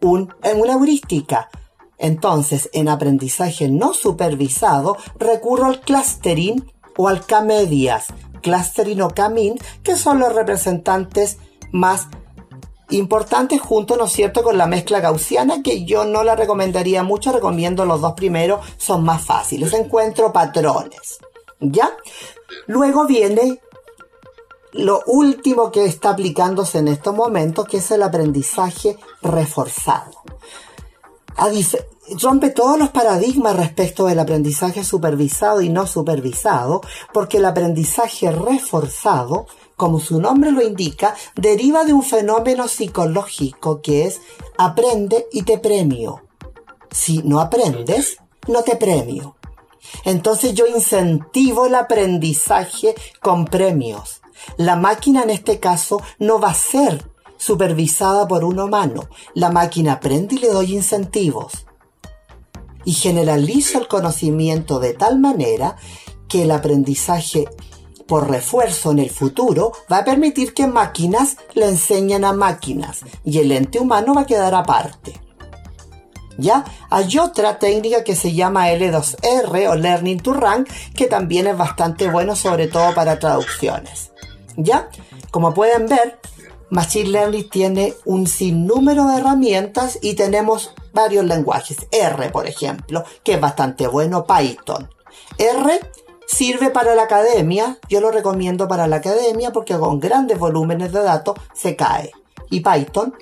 un, 0.01 0.33
una 0.55 0.75
heurística. 0.75 1.51
Entonces, 1.99 2.71
en 2.73 2.89
aprendizaje 2.89 3.69
no 3.69 3.95
supervisado, 3.95 4.97
recurro 5.19 5.67
al 5.67 5.81
clustering 5.81 6.73
o 6.97 7.09
al 7.09 7.27
K-medias 7.27 8.07
clustering 8.41 9.03
o 9.03 9.11
Camin, 9.11 9.59
que 9.83 9.97
son 9.97 10.19
los 10.19 10.35
representantes 10.35 11.39
más 11.73 12.09
importantes 12.91 13.61
junto, 13.61 13.97
¿no 13.97 14.07
es 14.07 14.13
cierto?, 14.13 14.43
con 14.43 14.59
la 14.59 14.67
mezcla 14.67 15.01
gaussiana, 15.01 15.63
que 15.63 15.85
yo 15.85 16.05
no 16.05 16.25
la 16.25 16.37
recomendaría 16.37 17.03
mucho, 17.03 17.33
recomiendo 17.33 17.85
los 17.85 18.01
dos 18.01 18.15
primeros, 18.15 18.65
son 18.77 19.05
más 19.05 19.25
fáciles, 19.25 19.73
encuentro 19.73 20.33
patrones, 20.33 21.19
¿ya? 21.61 21.91
Luego 22.67 23.07
viene 23.07 23.61
lo 24.73 25.03
último 25.07 25.71
que 25.71 25.85
está 25.85 26.11
aplicándose 26.11 26.79
en 26.79 26.89
estos 26.89 27.15
momentos, 27.15 27.67
que 27.67 27.79
es 27.79 27.91
el 27.91 28.03
aprendizaje 28.03 28.97
reforzado. 29.23 30.23
A, 31.37 31.49
rompe 32.21 32.51
todos 32.51 32.79
los 32.79 32.91
paradigmas 32.91 33.57
respecto 33.57 34.07
del 34.07 34.19
aprendizaje 34.19 34.85
supervisado 34.85 35.61
y 35.61 35.69
no 35.69 35.87
supervisado, 35.87 36.81
porque 37.13 37.39
el 37.39 37.45
aprendizaje 37.45 38.31
reforzado, 38.31 39.47
como 39.77 40.01
su 40.01 40.21
nombre 40.21 40.51
lo 40.51 40.63
indica, 40.63 41.15
deriva 41.37 41.85
de 41.85 41.93
un 41.93 42.03
fenómeno 42.03 42.69
psicológico 42.69 43.81
que 43.81 44.07
es 44.07 44.21
aprende 44.59 45.27
y 45.33 45.43
te 45.43 45.59
premio. 45.59 46.23
Si 46.91 47.19
no 47.19 47.41
aprendes, 47.41 48.19
no 48.49 48.63
te 48.63 48.77
premio. 48.77 49.37
Entonces 50.05 50.55
yo 50.55 50.67
incentivo 50.67 51.67
el 51.67 51.75
aprendizaje 51.75 52.95
con 53.21 53.45
premios. 53.47 54.21
La 54.57 54.77
máquina 54.77 55.23
en 55.23 55.31
este 55.31 55.61
caso 55.61 56.01
no 56.19 56.41
va 56.41 56.51
a 56.51 56.55
ser 56.55 57.11
supervisada 57.37 58.29
por 58.29 58.45
un 58.45 58.59
humano. 58.59 59.09
La 59.35 59.51
máquina 59.51 59.95
aprende 59.95 60.35
y 60.35 60.39
le 60.39 60.49
doy 60.49 60.75
incentivos 60.75 61.67
y 62.85 62.93
generalizo 62.93 63.79
el 63.79 63.89
conocimiento 63.89 64.79
de 64.79 64.95
tal 64.95 65.19
manera 65.19 65.77
que 66.29 66.43
el 66.45 66.51
aprendizaje 66.51 67.49
por 68.07 68.29
refuerzo 68.29 68.91
en 68.91 68.99
el 68.99 69.11
futuro 69.11 69.73
va 69.91 69.99
a 69.99 70.05
permitir 70.05 70.53
que 70.53 70.67
máquinas 70.67 71.37
le 71.55 71.69
enseñen 71.69 72.25
a 72.25 72.33
máquinas 72.33 73.03
y 73.25 73.39
el 73.39 73.53
ente 73.53 73.79
humano 73.79 74.15
va 74.15 74.23
a 74.23 74.27
quedar 74.27 74.55
aparte. 74.55 75.21
¿Ya? 76.37 76.65
Hay 76.89 77.19
otra 77.19 77.59
técnica 77.59 78.03
que 78.03 78.17
se 78.17 78.33
llama 78.33 78.71
L2R 78.71 79.69
o 79.69 79.75
Learning 79.77 80.19
to 80.21 80.33
Rank 80.33 80.69
que 80.95 81.07
también 81.07 81.47
es 81.47 81.57
bastante 81.57 82.11
bueno 82.11 82.35
sobre 82.35 82.67
todo 82.67 82.95
para 82.95 83.19
traducciones. 83.19 84.11
¿Ya? 84.57 84.89
Como 85.31 85.55
pueden 85.55 85.87
ver, 85.87 86.19
Machine 86.71 87.11
Learning 87.11 87.49
tiene 87.49 87.95
un 88.05 88.27
sinnúmero 88.27 89.07
de 89.07 89.19
herramientas 89.19 89.99
y 90.01 90.15
tenemos 90.15 90.73
varios 90.93 91.25
lenguajes. 91.25 91.79
R, 91.91 92.31
por 92.31 92.47
ejemplo, 92.47 93.05
que 93.23 93.35
es 93.35 93.41
bastante 93.41 93.87
bueno, 93.87 94.25
Python. 94.25 94.89
R 95.37 95.81
sirve 96.27 96.71
para 96.71 96.95
la 96.95 97.03
academia, 97.03 97.79
yo 97.89 98.01
lo 98.01 98.13
recomiendo 98.13 98.69
para 98.69 98.87
la 98.87 98.97
academia 98.97 99.53
porque 99.53 99.77
con 99.77 99.99
grandes 99.99 100.39
volúmenes 100.39 100.93
de 100.93 101.03
datos 101.03 101.37
se 101.55 101.75
cae. 101.75 102.13
Y 102.51 102.61
Python 102.61 103.15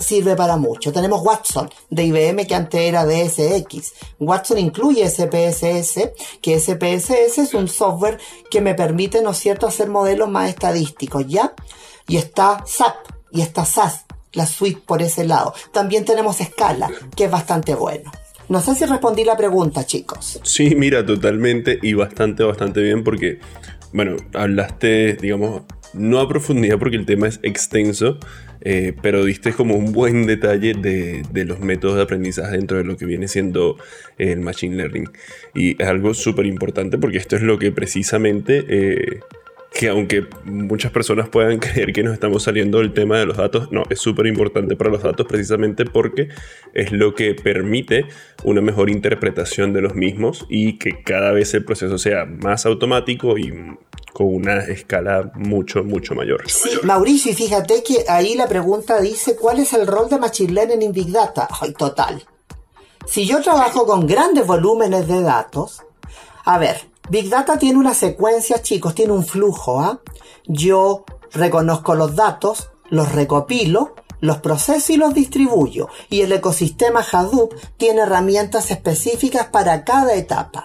sirve 0.00 0.34
para 0.34 0.56
mucho. 0.56 0.92
Tenemos 0.92 1.22
Watson 1.22 1.70
de 1.90 2.04
IBM 2.04 2.46
que 2.46 2.54
antes 2.54 2.80
era 2.80 3.04
DSX. 3.04 3.92
Watson 4.18 4.58
incluye 4.58 5.08
SPSS, 5.08 6.10
que 6.40 6.58
SPSS 6.58 7.38
es 7.38 7.54
un 7.54 7.68
software 7.68 8.18
que 8.50 8.60
me 8.60 8.74
permite, 8.74 9.22
¿no 9.22 9.30
es 9.30 9.38
cierto?, 9.38 9.66
hacer 9.66 9.88
modelos 9.88 10.28
más 10.28 10.48
estadísticos, 10.48 11.26
¿ya? 11.26 11.54
Y 12.10 12.16
está 12.16 12.64
SAP 12.66 12.96
y 13.30 13.40
está 13.40 13.64
SAS, 13.64 14.04
la 14.32 14.44
suite 14.44 14.82
por 14.84 15.00
ese 15.00 15.24
lado. 15.24 15.54
También 15.72 16.04
tenemos 16.04 16.38
Scala, 16.38 16.90
que 17.14 17.26
es 17.26 17.30
bastante 17.30 17.76
bueno. 17.76 18.10
No 18.48 18.60
sé 18.60 18.74
si 18.74 18.84
respondí 18.84 19.22
la 19.22 19.36
pregunta, 19.36 19.86
chicos. 19.86 20.40
Sí, 20.42 20.74
mira, 20.74 21.06
totalmente 21.06 21.78
y 21.80 21.92
bastante, 21.94 22.42
bastante 22.42 22.82
bien 22.82 23.04
porque, 23.04 23.38
bueno, 23.92 24.16
hablaste, 24.34 25.18
digamos, 25.22 25.62
no 25.94 26.18
a 26.18 26.28
profundidad 26.28 26.80
porque 26.80 26.96
el 26.96 27.06
tema 27.06 27.28
es 27.28 27.38
extenso, 27.44 28.18
eh, 28.60 28.92
pero 29.00 29.24
diste 29.24 29.52
como 29.52 29.76
un 29.76 29.92
buen 29.92 30.26
detalle 30.26 30.74
de, 30.74 31.22
de, 31.30 31.44
los 31.44 31.60
métodos 31.60 31.94
de 31.94 32.02
aprendizaje 32.02 32.56
dentro 32.56 32.78
de 32.78 32.82
lo 32.82 32.96
que 32.96 33.06
viene 33.06 33.28
siendo 33.28 33.76
el 34.18 34.40
Machine 34.40 34.74
Learning. 34.74 35.08
Y 35.54 35.80
es 35.80 35.88
algo 35.88 36.12
súper 36.12 36.46
importante 36.46 36.98
porque 36.98 37.18
esto 37.18 37.36
es 37.36 37.42
lo 37.42 37.56
que 37.56 37.70
precisamente 37.70 38.64
eh, 38.68 39.20
que 39.70 39.88
aunque 39.88 40.26
muchas 40.44 40.90
personas 40.92 41.28
puedan 41.28 41.58
creer 41.60 41.92
que 41.92 42.02
nos 42.02 42.14
estamos 42.14 42.42
saliendo 42.42 42.78
del 42.78 42.92
tema 42.92 43.18
de 43.18 43.26
los 43.26 43.36
datos, 43.36 43.70
no, 43.70 43.84
es 43.88 44.00
súper 44.00 44.26
importante 44.26 44.76
para 44.76 44.90
los 44.90 45.02
datos 45.02 45.26
precisamente 45.26 45.84
porque 45.84 46.28
es 46.74 46.92
lo 46.92 47.14
que 47.14 47.34
permite 47.34 48.06
una 48.44 48.60
mejor 48.60 48.90
interpretación 48.90 49.72
de 49.72 49.82
los 49.82 49.94
mismos 49.94 50.46
y 50.48 50.78
que 50.78 51.02
cada 51.02 51.32
vez 51.32 51.54
el 51.54 51.64
proceso 51.64 51.98
sea 51.98 52.26
más 52.26 52.66
automático 52.66 53.38
y 53.38 53.52
con 54.12 54.26
una 54.34 54.58
escala 54.58 55.30
mucho, 55.36 55.84
mucho 55.84 56.14
mayor. 56.14 56.42
Sí, 56.50 56.70
Mauricio, 56.82 57.30
y 57.32 57.34
fíjate 57.34 57.82
que 57.82 58.04
ahí 58.08 58.34
la 58.34 58.48
pregunta 58.48 59.00
dice, 59.00 59.36
¿cuál 59.36 59.60
es 59.60 59.72
el 59.72 59.86
rol 59.86 60.08
de 60.08 60.18
Machine 60.18 60.52
Learning 60.52 60.82
en 60.82 60.92
Big 60.92 61.12
Data? 61.12 61.48
Ay, 61.60 61.72
total. 61.72 62.22
Si 63.06 63.26
yo 63.26 63.40
trabajo 63.40 63.86
con 63.86 64.06
grandes 64.06 64.46
volúmenes 64.46 65.06
de 65.06 65.22
datos, 65.22 65.82
a 66.44 66.58
ver, 66.58 66.89
Big 67.10 67.28
Data 67.28 67.58
tiene 67.58 67.76
una 67.76 67.92
secuencia, 67.92 68.62
chicos, 68.62 68.94
tiene 68.94 69.12
un 69.12 69.24
flujo. 69.24 69.80
¿ah? 69.80 70.00
Yo 70.46 71.04
reconozco 71.32 71.96
los 71.96 72.14
datos, 72.14 72.70
los 72.88 73.10
recopilo, 73.10 73.96
los 74.20 74.38
proceso 74.38 74.92
y 74.92 74.96
los 74.96 75.12
distribuyo. 75.12 75.88
Y 76.08 76.20
el 76.20 76.30
ecosistema 76.30 77.00
Hadoop 77.00 77.52
tiene 77.76 78.02
herramientas 78.02 78.70
específicas 78.70 79.48
para 79.48 79.84
cada 79.84 80.14
etapa. 80.14 80.62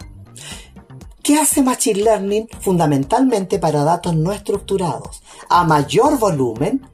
¿Qué 1.23 1.39
hace 1.39 1.63
Machine 1.63 2.03
Learning 2.03 2.47
fundamentalmente 2.61 3.57
para 3.57 3.83
datos 3.83 4.15
no 4.15 4.31
estructurados? 4.31 5.23
A 5.49 5.63
mayor 5.63 6.19
volumen, 6.19 6.87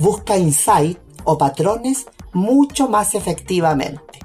busca 0.00 0.36
insight 0.36 0.98
o 1.22 1.38
patrones 1.38 2.06
mucho 2.32 2.88
más 2.88 3.14
efectivamente. 3.14 4.18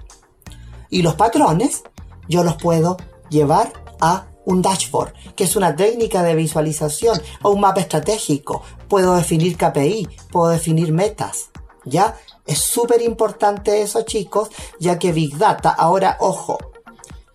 Y 0.90 1.04
los 1.04 1.14
patrones 1.14 1.84
yo 2.28 2.44
los 2.44 2.56
puedo 2.56 2.98
llevar 3.30 3.72
a 4.00 4.26
un 4.46 4.62
dashboard, 4.62 5.14
que 5.36 5.44
es 5.44 5.56
una 5.56 5.76
técnica 5.76 6.24
de 6.24 6.36
visualización 6.36 7.22
o 7.44 7.52
un 7.52 7.62
mapa 7.62 7.82
estratégico. 7.82 8.64
Puedo 8.88 9.16
definir 9.16 9.58
KPI, 9.58 10.10
puedo 10.32 10.50
definir 10.50 10.92
metas. 10.92 11.50
¿Ya? 11.86 12.16
Es 12.46 12.60
súper 12.60 13.02
importante 13.02 13.82
eso, 13.82 14.04
chicos, 14.04 14.50
ya 14.80 15.00
que 15.00 15.12
Big 15.12 15.38
Data, 15.38 15.70
ahora, 15.72 16.18
ojo, 16.20 16.58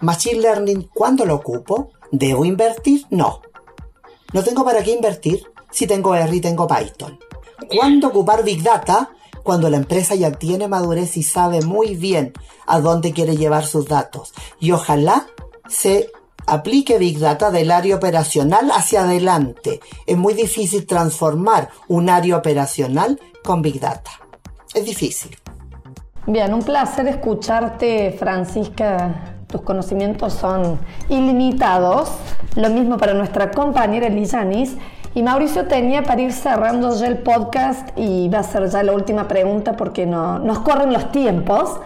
Machine 0.00 0.40
Learning, 0.40 0.90
¿cuándo 0.94 1.24
lo 1.24 1.36
ocupo? 1.36 1.90
¿Debo 2.12 2.44
invertir? 2.44 3.06
No. 3.10 3.40
No 4.32 4.44
tengo 4.44 4.64
para 4.64 4.82
qué 4.82 4.92
invertir 4.92 5.42
si 5.70 5.86
tengo 5.86 6.14
R 6.14 6.36
y 6.36 6.40
tengo 6.40 6.66
Python. 6.66 7.18
¿Cuándo 7.68 8.08
ocupar 8.08 8.44
Big 8.44 8.62
Data? 8.62 9.10
Cuando 9.42 9.70
la 9.70 9.76
empresa 9.76 10.14
ya 10.14 10.32
tiene 10.32 10.68
madurez 10.68 11.16
y 11.16 11.22
sabe 11.22 11.62
muy 11.62 11.94
bien 11.94 12.32
a 12.66 12.80
dónde 12.80 13.12
quiere 13.12 13.36
llevar 13.36 13.64
sus 13.64 13.86
datos. 13.86 14.32
Y 14.60 14.72
ojalá 14.72 15.26
se 15.68 16.10
aplique 16.46 16.98
Big 16.98 17.18
Data 17.18 17.50
del 17.50 17.70
área 17.70 17.96
operacional 17.96 18.70
hacia 18.70 19.02
adelante. 19.02 19.80
Es 20.06 20.16
muy 20.16 20.34
difícil 20.34 20.86
transformar 20.86 21.68
un 21.88 22.08
área 22.08 22.36
operacional 22.36 23.20
con 23.44 23.62
Big 23.62 23.80
Data. 23.80 24.10
Es 24.74 24.84
difícil. 24.84 25.36
Bien, 26.26 26.52
un 26.52 26.62
placer 26.62 27.06
escucharte, 27.06 28.16
Francisca. 28.18 29.36
Tus 29.46 29.62
conocimientos 29.62 30.32
son 30.32 30.78
ilimitados. 31.08 32.10
Lo 32.56 32.68
mismo 32.68 32.96
para 32.96 33.14
nuestra 33.14 33.52
compañera 33.52 34.08
Lizanis. 34.08 34.76
Y 35.14 35.22
Mauricio 35.22 35.66
tenía 35.66 36.02
para 36.02 36.20
ir 36.20 36.32
cerrando 36.32 36.94
ya 36.94 37.06
el 37.06 37.18
podcast 37.18 37.88
y 37.96 38.28
va 38.28 38.40
a 38.40 38.42
ser 38.42 38.68
ya 38.68 38.82
la 38.82 38.92
última 38.92 39.28
pregunta 39.28 39.76
porque 39.76 40.04
no, 40.04 40.38
nos 40.40 40.58
corren 40.58 40.92
los 40.92 41.10
tiempos. 41.10 41.80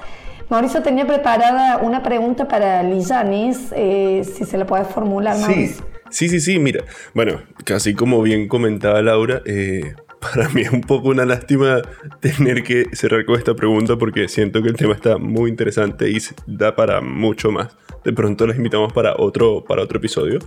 Mauricio 0.51 0.83
tenía 0.83 1.07
preparada 1.07 1.79
una 1.79 2.03
pregunta 2.03 2.49
para 2.49 2.83
Lizanis, 2.83 3.69
eh, 3.71 4.23
si 4.25 4.45
se 4.45 4.59
la 4.59 4.67
puede 4.67 4.85
formular, 4.85 5.39
Mauricio. 5.39 5.87
Sí, 6.11 6.29
sí, 6.29 6.41
sí, 6.41 6.41
sí, 6.41 6.59
mira. 6.59 6.85
Bueno, 7.15 7.41
casi 7.65 7.95
como 7.95 8.21
bien 8.21 8.49
comentaba 8.49 9.01
Laura, 9.01 9.43
eh, 9.47 9.95
para 10.21 10.49
mí 10.49 10.63
es 10.63 10.73
un 10.73 10.81
poco 10.81 11.09
una 11.09 11.25
lástima 11.25 11.83
tener 12.19 12.65
que 12.65 12.87
cerrar 12.93 13.25
con 13.25 13.37
esta 13.37 13.55
pregunta 13.55 13.97
porque 13.97 14.27
siento 14.27 14.61
que 14.61 14.71
el 14.71 14.77
tema 14.77 14.93
está 14.93 15.19
muy 15.19 15.51
interesante 15.51 16.11
y 16.11 16.19
da 16.47 16.75
para 16.75 17.01
mucho 17.01 17.53
más 17.53 17.77
de 18.05 18.13
pronto 18.13 18.47
los 18.47 18.57
invitamos 18.57 18.93
para 18.93 19.15
otro, 19.17 19.65
para 19.65 19.83
otro 19.83 19.99
episodio. 19.99 20.39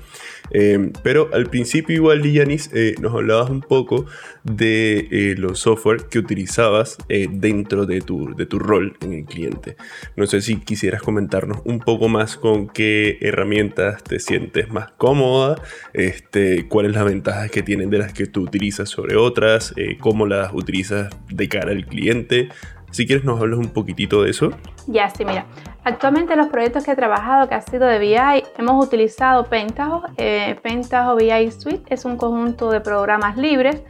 Eh, 0.51 0.91
pero 1.01 1.29
al 1.33 1.47
principio 1.47 1.95
igual, 1.95 2.21
Lianis, 2.21 2.69
eh, 2.73 2.95
nos 3.01 3.13
hablabas 3.13 3.49
un 3.49 3.61
poco 3.61 4.05
de 4.43 5.07
eh, 5.11 5.35
los 5.37 5.59
software 5.59 6.07
que 6.09 6.19
utilizabas 6.19 6.97
dentro 7.07 7.85
de 7.85 8.01
tu, 8.01 8.35
de 8.35 8.45
tu 8.45 8.59
rol 8.59 8.97
en 9.01 9.13
el 9.13 9.25
cliente. 9.25 9.77
No 10.15 10.25
sé 10.25 10.41
si 10.41 10.57
quisieras 10.57 11.01
comentarnos 11.01 11.59
un 11.65 11.79
poco 11.79 12.09
más 12.09 12.35
con 12.35 12.67
qué 12.67 13.17
herramientas 13.21 14.03
te 14.03 14.19
sientes 14.19 14.69
más 14.69 14.91
cómoda, 14.91 15.61
este, 15.93 16.67
cuáles 16.67 16.93
las 16.93 17.05
ventajas 17.05 17.51
que 17.51 17.63
tienen 17.63 17.89
de 17.89 17.99
las 17.99 18.13
que 18.13 18.25
tú 18.25 18.41
utilizas 18.41 18.89
sobre 18.89 19.15
otras, 19.15 19.73
cómo 19.99 20.25
las 20.25 20.51
utilizas 20.53 21.09
de 21.29 21.47
cara 21.47 21.71
al 21.71 21.85
cliente. 21.85 22.49
Si 22.93 23.07
quieres 23.07 23.25
nos 23.25 23.41
hablas 23.41 23.57
un 23.57 23.69
poquitito 23.69 24.21
de 24.21 24.29
eso. 24.29 24.51
Ya, 24.85 25.09
sí, 25.09 25.25
mira. 25.25 25.45
Actualmente 25.83 26.35
los 26.35 26.47
proyectos 26.47 26.83
que 26.85 26.91
he 26.91 26.95
trabajado 26.95 27.49
que 27.49 27.55
ha 27.55 27.61
sido 27.61 27.87
de 27.87 27.97
BI 27.97 28.43
hemos 28.59 28.85
utilizado 28.85 29.45
Pentaho. 29.45 30.03
Eh, 30.17 30.55
Pentaho 30.61 31.15
BI 31.15 31.51
Suite 31.51 31.91
es 31.91 32.05
un 32.05 32.17
conjunto 32.17 32.69
de 32.69 32.81
programas 32.81 33.35
libres 33.35 33.81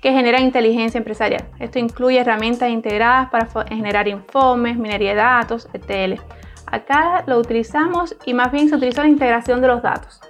que 0.00 0.12
generan 0.12 0.42
inteligencia 0.42 0.98
empresarial. 0.98 1.44
Esto 1.60 1.78
incluye 1.78 2.18
herramientas 2.18 2.68
integradas 2.70 3.30
para 3.30 3.46
generar 3.68 4.08
informes, 4.08 4.76
minería 4.76 5.10
de 5.10 5.16
datos, 5.16 5.68
ETL. 5.72 6.20
Acá 6.66 7.22
lo 7.28 7.38
utilizamos 7.38 8.16
y 8.26 8.34
más 8.34 8.50
bien 8.50 8.68
se 8.68 8.74
utilizó 8.74 9.02
la 9.02 9.08
integración 9.08 9.60
de 9.60 9.68
los 9.68 9.82
datos. 9.82 10.20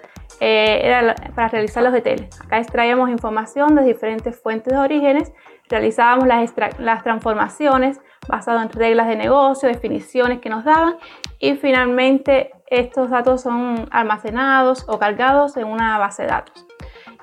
Eh, 0.41 0.83
era 0.85 1.17
para 1.35 1.49
realizar 1.49 1.83
los 1.83 1.95
ETL. 1.95 2.29
Acá 2.45 2.59
extraíamos 2.59 3.09
información 3.11 3.75
de 3.75 3.85
diferentes 3.85 4.41
fuentes 4.41 4.73
de 4.73 4.79
orígenes, 4.79 5.33
realizábamos 5.69 6.27
las, 6.29 7.03
transformaciones 7.03 8.01
basado 8.29 8.61
en 8.61 8.71
reglas 8.71 9.09
de 9.09 9.17
negocio, 9.17 9.69
definiciones 9.69 10.41
que 10.41 10.49
nos 10.49 10.65
daban 10.65 10.97
y 11.39 11.55
finalmente 11.55 12.51
estos 12.67 13.11
datos 13.11 13.43
son 13.43 13.89
almacenados 13.91 14.85
o 14.89 14.99
cargados 14.99 15.57
en 15.57 15.67
una 15.67 15.99
base 15.99 16.23
de 16.23 16.29
datos. 16.29 16.67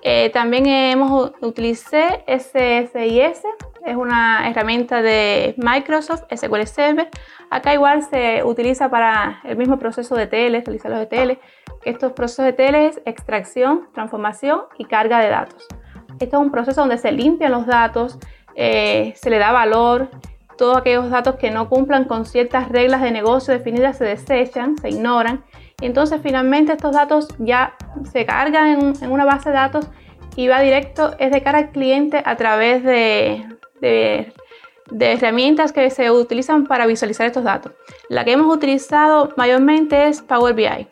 Eh, 0.02 0.30
también 0.32 0.68
hemos 0.68 1.32
utilizado 1.42 2.24
SSIS, 2.28 3.42
es 3.86 3.96
una 3.96 4.48
herramienta 4.50 5.02
de 5.02 5.56
Microsoft 5.58 6.24
SQL 6.36 6.66
Server. 6.66 7.10
Acá 7.50 7.74
igual 7.74 8.04
se 8.04 8.44
utiliza 8.44 8.90
para 8.90 9.42
el 9.44 9.58
mismo 9.58 9.80
proceso 9.80 10.16
de 10.16 10.28
TL, 10.28 10.64
realizar 10.64 10.92
los 10.92 11.02
ETL, 11.02 11.40
estos 11.86 12.14
procesos 12.14 12.46
de 12.46 12.54
TL 12.54 12.76
es 12.76 13.02
extracción, 13.06 13.88
transformación 13.94 14.62
y 14.78 14.86
carga 14.86 15.20
de 15.20 15.30
datos. 15.30 15.68
Esto 16.19 16.38
es 16.38 16.43
un 16.43 16.51
proceso 16.51 16.82
donde 16.82 16.97
se 16.97 17.12
limpian 17.12 17.51
los 17.51 17.65
datos, 17.65 18.17
eh, 18.56 19.13
se 19.15 19.30
le 19.30 19.38
da 19.38 19.51
valor 19.51 20.10
todos 20.58 20.78
aquellos 20.78 21.10
datos 21.10 21.36
que 21.36 21.51
no 21.51 21.69
cumplan 21.69 22.06
con 22.06 22.25
ciertas 22.25 22.69
reglas 22.69 23.01
de 23.01 23.12
negocio 23.12 23.54
definidas 23.54 23.97
se 23.97 24.06
desechan, 24.06 24.78
se 24.78 24.89
ignoran. 24.89 25.43
Entonces 25.82 26.21
finalmente 26.23 26.73
estos 26.73 26.93
datos 26.93 27.28
ya 27.38 27.75
se 28.12 28.25
cargan 28.25 28.95
en, 29.01 29.12
una 29.12 29.25
base 29.25 29.49
de 29.49 29.56
datos 29.56 29.88
y 30.36 30.47
va 30.47 30.62
directo, 30.62 31.15
es 31.19 31.32
de 31.32 31.41
cara 31.43 31.60
al 31.60 31.71
cliente 31.71 32.21
a 32.25 32.36
través 32.36 32.84
de, 32.84 33.45
de, 33.82 34.32
herramientas 34.99 35.71
que 35.71 35.89
se 35.89 36.12
utilizan 36.12 36.65
para 36.65 36.86
visualizar 36.86 37.25
estos 37.25 37.43
datos. 37.43 37.73
La 38.10 38.23
que 38.23 38.34
hemos 38.34 38.54
utilizado 38.54 39.34
mayormente 39.38 40.08
es 40.08 40.21
Power 40.21 40.54
BI, 40.54 40.88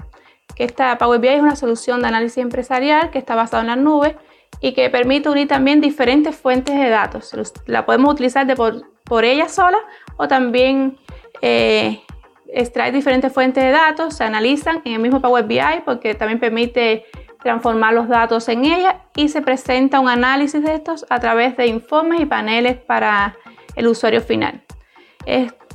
que 0.56 0.64
esta 0.64 0.98
Power 0.98 1.20
BI 1.20 1.30
es 1.30 1.42
una 1.42 1.56
solución 1.56 2.02
de 2.02 2.08
análisis 2.08 2.38
empresarial 2.38 3.10
que 3.12 3.20
está 3.20 3.36
basada 3.36 3.62
en 3.62 3.68
la 3.68 3.76
nube 3.76 4.18
y 4.64 4.72
que 4.74 4.90
permite 4.90 5.28
unir 5.28 5.50
también 5.50 5.82
diferentes 5.82 6.34
fuentes 6.34 6.74
de 6.74 6.90
datos. 6.90 7.32
La 7.66 7.86
podemos 7.86 8.14
utilizar 8.14 8.48
por, 8.56 8.94
por 9.04 9.26
ella 9.26 9.50
sola 9.50 9.78
o 10.16 10.30
también 10.30 10.98
eh, 11.42 12.02
extraer 12.48 12.94
diferentes 12.94 13.34
fuentes 13.34 13.62
de 13.62 13.72
datos, 13.72 14.16
se 14.16 14.24
analizan 14.24 14.82
en 14.86 14.94
el 14.94 15.00
mismo 15.00 15.22
Power 15.22 15.44
BI 15.44 15.82
porque 15.84 16.16
también 16.16 16.40
permite 16.40 17.04
transformar 17.44 17.94
los 17.94 18.08
datos 18.08 18.48
en 18.48 18.64
ella 18.64 19.02
y 19.18 19.28
se 19.28 19.42
presenta 19.42 20.00
un 20.00 20.08
análisis 20.08 20.64
de 20.64 20.76
estos 20.76 21.06
a 21.10 21.20
través 21.20 21.58
de 21.58 21.68
informes 21.68 22.22
y 22.22 22.26
paneles 22.26 22.78
para 22.78 23.36
el 23.76 23.88
usuario 23.88 24.22
final. 24.22 24.64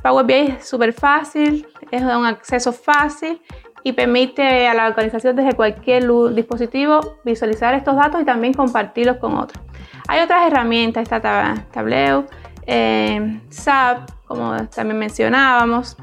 Power 0.01 0.25
BI 0.25 0.33
es 0.33 0.67
súper 0.67 0.93
fácil, 0.93 1.67
es 1.91 2.03
de 2.03 2.15
un 2.15 2.25
acceso 2.25 2.73
fácil 2.73 3.39
y 3.83 3.93
permite 3.93 4.67
a 4.67 4.73
la 4.73 4.87
organización 4.87 5.35
desde 5.35 5.53
cualquier 5.53 6.05
dispositivo 6.33 7.17
visualizar 7.23 7.73
estos 7.73 7.95
datos 7.95 8.21
y 8.21 8.25
también 8.25 8.53
compartirlos 8.53 9.17
con 9.17 9.35
otros. 9.37 9.63
Hay 10.07 10.21
otras 10.21 10.47
herramientas, 10.47 11.03
está 11.03 11.65
Tableau, 11.71 12.25
eh, 12.65 13.41
SAP, 13.49 14.09
como 14.25 14.67
también 14.67 14.99
mencionábamos. 14.99 15.97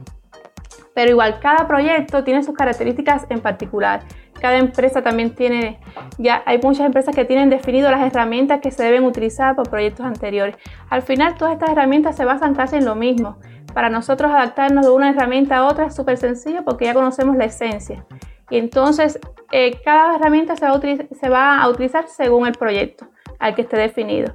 Pero 0.94 1.10
igual, 1.10 1.38
cada 1.40 1.66
proyecto 1.66 2.24
tiene 2.24 2.42
sus 2.42 2.54
características 2.54 3.26
en 3.28 3.40
particular. 3.40 4.00
cada 4.40 4.58
empresa 4.58 5.02
también 5.02 5.34
tiene, 5.34 5.80
ya 6.18 6.42
hay 6.44 6.58
muchas 6.62 6.86
empresas 6.86 7.14
que 7.14 7.24
tienen 7.24 7.48
definido 7.48 7.90
las 7.90 8.02
herramientas 8.02 8.60
que 8.60 8.70
se 8.70 8.82
deben 8.82 9.04
utilizar 9.04 9.56
por 9.56 9.68
proyectos 9.68 10.04
anteriores. 10.04 10.56
Al 10.90 11.02
final 11.02 11.36
todas 11.36 11.54
estas 11.54 11.70
herramientas 11.70 12.16
se 12.16 12.24
basan 12.24 12.54
casi 12.54 12.76
en 12.76 12.84
lo 12.84 12.94
mismo. 12.94 13.38
Para 13.76 13.90
nosotros 13.90 14.32
adaptarnos 14.32 14.86
de 14.86 14.90
una 14.90 15.10
herramienta 15.10 15.58
a 15.58 15.66
otra 15.66 15.84
es 15.88 15.94
súper 15.94 16.16
sencillo 16.16 16.64
porque 16.64 16.86
ya 16.86 16.94
conocemos 16.94 17.36
la 17.36 17.44
esencia. 17.44 18.06
Y 18.48 18.56
entonces 18.56 19.20
eh, 19.52 19.78
cada 19.84 20.16
herramienta 20.16 20.56
se 20.56 21.14
se 21.14 21.28
va 21.28 21.60
a 21.60 21.68
utilizar 21.68 22.08
según 22.08 22.46
el 22.46 22.54
proyecto 22.54 23.06
al 23.38 23.54
que 23.54 23.60
esté 23.60 23.76
definido 23.76 24.34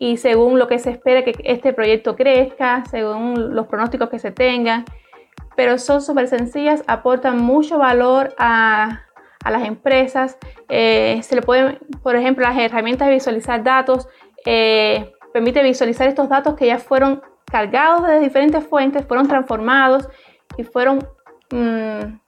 y 0.00 0.16
según 0.16 0.58
lo 0.58 0.66
que 0.66 0.80
se 0.80 0.90
espera 0.90 1.22
que 1.22 1.32
este 1.44 1.72
proyecto 1.72 2.16
crezca, 2.16 2.82
según 2.90 3.54
los 3.54 3.68
pronósticos 3.68 4.08
que 4.08 4.18
se 4.18 4.32
tengan. 4.32 4.84
Pero 5.54 5.78
son 5.78 6.02
súper 6.02 6.26
sencillas, 6.26 6.82
aportan 6.88 7.38
mucho 7.38 7.78
valor 7.78 8.34
a, 8.36 9.02
a 9.44 9.50
las 9.52 9.64
empresas. 9.64 10.36
Eh, 10.68 11.20
se 11.22 11.36
le 11.36 11.42
pueden, 11.42 11.78
por 12.02 12.16
ejemplo, 12.16 12.44
las 12.44 12.58
herramientas 12.58 13.06
de 13.06 13.14
visualizar 13.14 13.62
datos, 13.62 14.08
eh, 14.44 15.12
permite 15.32 15.62
visualizar 15.62 16.08
estos 16.08 16.28
datos 16.28 16.56
que 16.56 16.66
ya 16.66 16.78
fueron 16.78 17.22
cargados 17.52 18.08
de 18.08 18.18
diferentes 18.18 18.66
fuentes, 18.66 19.04
fueron 19.06 19.28
transformados 19.28 20.08
y 20.56 20.64
fueron 20.64 21.06
mm, 21.50 22.18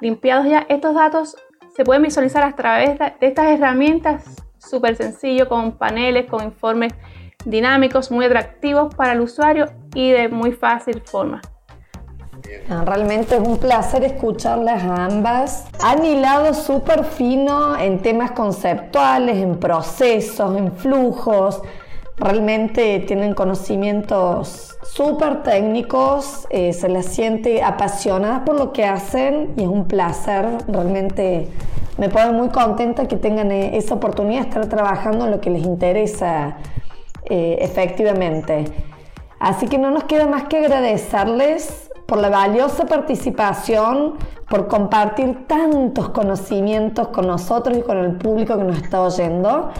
limpiados 0.00 0.46
ya. 0.46 0.66
Estos 0.68 0.94
datos 0.94 1.36
se 1.74 1.84
pueden 1.84 2.02
visualizar 2.02 2.44
a 2.44 2.54
través 2.54 2.98
de 2.98 3.14
estas 3.20 3.46
herramientas 3.46 4.24
súper 4.58 4.94
sencillo, 4.96 5.48
con 5.48 5.72
paneles, 5.72 6.26
con 6.26 6.44
informes 6.44 6.92
dinámicos, 7.44 8.10
muy 8.10 8.26
atractivos 8.26 8.94
para 8.94 9.12
el 9.12 9.20
usuario 9.20 9.66
y 9.94 10.10
de 10.10 10.28
muy 10.28 10.52
fácil 10.52 11.02
forma. 11.04 11.40
Ah, 12.68 12.84
realmente 12.86 13.36
es 13.36 13.40
un 13.40 13.58
placer 13.58 14.04
escucharlas 14.04 14.82
a 14.84 15.06
ambas. 15.06 15.66
Han 15.82 16.04
hilado 16.04 16.52
súper 16.52 17.04
fino 17.04 17.76
en 17.78 18.00
temas 18.00 18.32
conceptuales, 18.32 19.36
en 19.36 19.58
procesos, 19.58 20.56
en 20.56 20.72
flujos. 20.72 21.62
Realmente 22.16 23.00
tienen 23.00 23.34
conocimientos 23.34 24.78
súper 24.84 25.42
técnicos, 25.42 26.46
eh, 26.50 26.72
se 26.72 26.88
las 26.88 27.06
siente 27.06 27.62
apasionadas 27.62 28.42
por 28.46 28.56
lo 28.56 28.72
que 28.72 28.84
hacen 28.84 29.52
y 29.56 29.62
es 29.62 29.68
un 29.68 29.86
placer. 29.86 30.46
Realmente 30.68 31.48
me 31.98 32.08
pone 32.08 32.30
muy 32.30 32.50
contenta 32.50 33.08
que 33.08 33.16
tengan 33.16 33.50
eh, 33.50 33.76
esa 33.76 33.94
oportunidad 33.94 34.42
de 34.42 34.48
estar 34.48 34.66
trabajando 34.68 35.24
en 35.24 35.32
lo 35.32 35.40
que 35.40 35.50
les 35.50 35.64
interesa 35.64 36.56
eh, 37.24 37.58
efectivamente. 37.60 38.64
Así 39.40 39.66
que 39.66 39.78
no 39.78 39.90
nos 39.90 40.04
queda 40.04 40.26
más 40.26 40.44
que 40.44 40.58
agradecerles 40.58 41.90
por 42.06 42.18
la 42.18 42.28
valiosa 42.28 42.86
participación, 42.86 44.14
por 44.48 44.68
compartir 44.68 45.46
tantos 45.46 46.10
conocimientos 46.10 47.08
con 47.08 47.26
nosotros 47.26 47.78
y 47.78 47.82
con 47.82 47.98
el 47.98 48.16
público 48.16 48.56
que 48.56 48.64
nos 48.64 48.76
está 48.76 49.02
oyendo. 49.02 49.70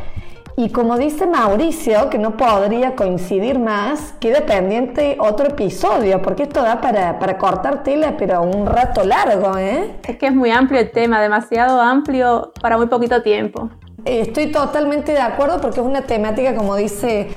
Y 0.57 0.71
como 0.71 0.97
dice 0.99 1.27
Mauricio, 1.27 2.09
que 2.11 2.19
no 2.19 2.37
podría 2.37 2.95
coincidir 2.95 3.59
más, 3.59 4.15
queda 4.21 4.47
pendiente 4.47 5.17
otro 5.19 5.49
episodio, 5.49 6.23
porque 6.23 6.45
esto 6.45 6.63
da 6.63 6.81
para, 6.81 7.19
para 7.19 7.39
cortar 7.39 7.83
tela, 7.83 8.15
pero 8.17 8.41
un 8.43 8.65
rato 8.65 9.03
largo, 9.03 9.59
¿eh? 9.59 9.97
Es 10.07 10.17
que 10.17 10.27
es 10.27 10.35
muy 10.35 10.53
amplio 10.53 10.81
el 10.81 10.93
tema, 10.93 11.21
demasiado 11.21 11.81
amplio 11.81 12.53
para 12.61 12.77
muy 12.77 12.87
poquito 12.87 13.21
tiempo. 13.21 13.69
Estoy 14.05 14.53
totalmente 14.53 15.11
de 15.11 15.21
acuerdo 15.21 15.61
porque 15.61 15.81
es 15.81 15.87
una 15.87 16.03
temática, 16.03 16.55
como 16.55 16.77
dice 16.77 17.31